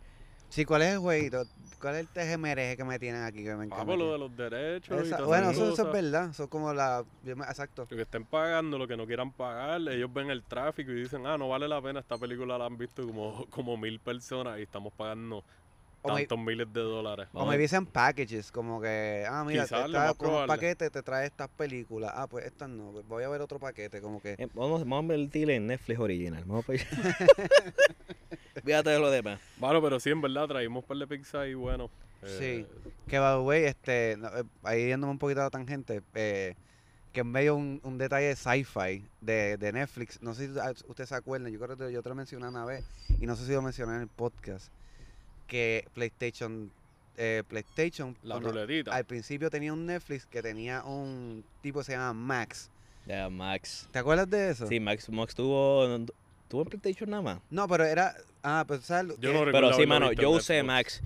[0.51, 1.43] Sí, ¿cuál es el jueguito?
[1.79, 3.37] ¿Cuál es el tejemereje que me tienen aquí?
[3.41, 5.91] Que me Ah, encanta por lo de los derechos y Esa- bueno, eso, eso es
[5.93, 6.29] verdad.
[6.31, 7.05] Eso es como la...
[7.25, 7.87] Exacto.
[7.89, 11.25] Lo que estén pagando, lo que no quieran pagar, ellos ven el tráfico y dicen,
[11.25, 14.63] ah, no vale la pena, esta película la han visto como, como mil personas y
[14.63, 15.45] estamos pagando
[16.03, 17.27] O me- tantos miles de dólares.
[17.33, 21.03] O me dicen packages, como que, ah, mira, Quizás te trae con un paquete, te
[21.03, 22.11] trae estas películas.
[22.15, 24.33] Ah, pues estas no, pues voy a ver otro paquete, como que...
[24.37, 26.43] eh, vamos, vamos a invertirle en Netflix original.
[26.45, 26.85] Vamos allá.
[28.63, 29.39] Fíjate de lo demás.
[29.57, 31.89] Bueno, pero sí, en verdad, traímos un par de pizza y bueno.
[32.23, 32.43] Sí.
[32.43, 32.67] eh,
[33.07, 36.55] Que, by the way, este, no, eh, ahí yéndome un poquito a la tangente, eh,
[37.11, 40.71] que en medio un, un detalle de sci-fi de, de Netflix, no sé si ah,
[40.87, 42.85] ustedes se acuerdan, yo creo que yo te lo mencioné una vez,
[43.19, 44.71] y no sé si lo mencioné en el podcast,
[45.51, 46.71] que PlayStation,
[47.17, 48.95] eh, PlayStation, La ruletita.
[48.95, 52.71] al principio tenía un Netflix que tenía un tipo que se llama Max.
[53.05, 53.89] Ya, Max.
[53.91, 54.65] ¿Te acuerdas de eso?
[54.65, 56.05] Sí, Max, Max tuvo,
[56.47, 57.39] tuvo en PlayStation nada más.
[57.49, 60.63] No, pero era, ah, pues sabes, Yo no recuerdo Pero sí, mano, yo usé.
[60.63, 61.03] Max.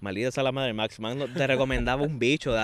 [0.00, 0.98] Maldita sea la madre, Max.
[0.98, 2.54] No- te recomendaba un bicho.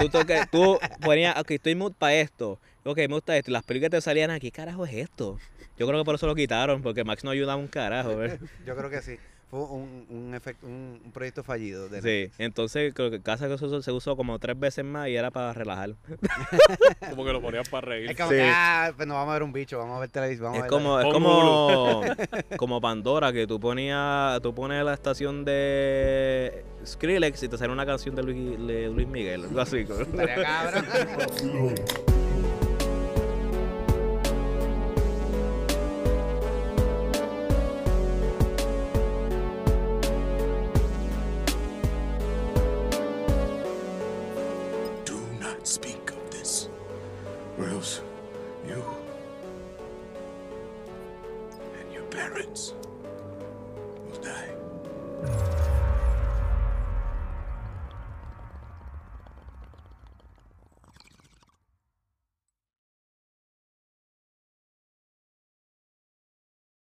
[0.00, 0.18] Tú, tú,
[0.50, 2.58] tú ponías, ok, estoy mood para esto.
[2.82, 3.52] Ok, me gusta esto.
[3.52, 4.50] Y las películas te salían aquí.
[4.50, 5.38] ¿Qué carajo es esto?
[5.78, 8.16] Yo creo que por eso lo quitaron, porque Max no ayudaba un carajo.
[8.16, 8.40] ¿ver?
[8.66, 9.16] yo creo que sí.
[9.50, 13.58] Fue un, un, efecto, un, un proyecto fallido de Sí, entonces creo que casa que
[13.58, 15.96] se usó, se usó como tres veces más y era para relajar.
[17.10, 18.10] Como que lo ponías para reír.
[18.10, 18.36] Es como Sí.
[18.36, 20.60] que, ah, pues no vamos a ver un bicho, vamos a ver televisión, vamos Es
[20.60, 22.02] a ver como, es como,
[22.56, 27.84] como Pandora, que tú ponías, tú pones la estación de Skrillex y te sale una
[27.86, 29.78] canción de Luis, de Luis Miguel, algo así.
[29.78, 31.74] Estaría cabrón.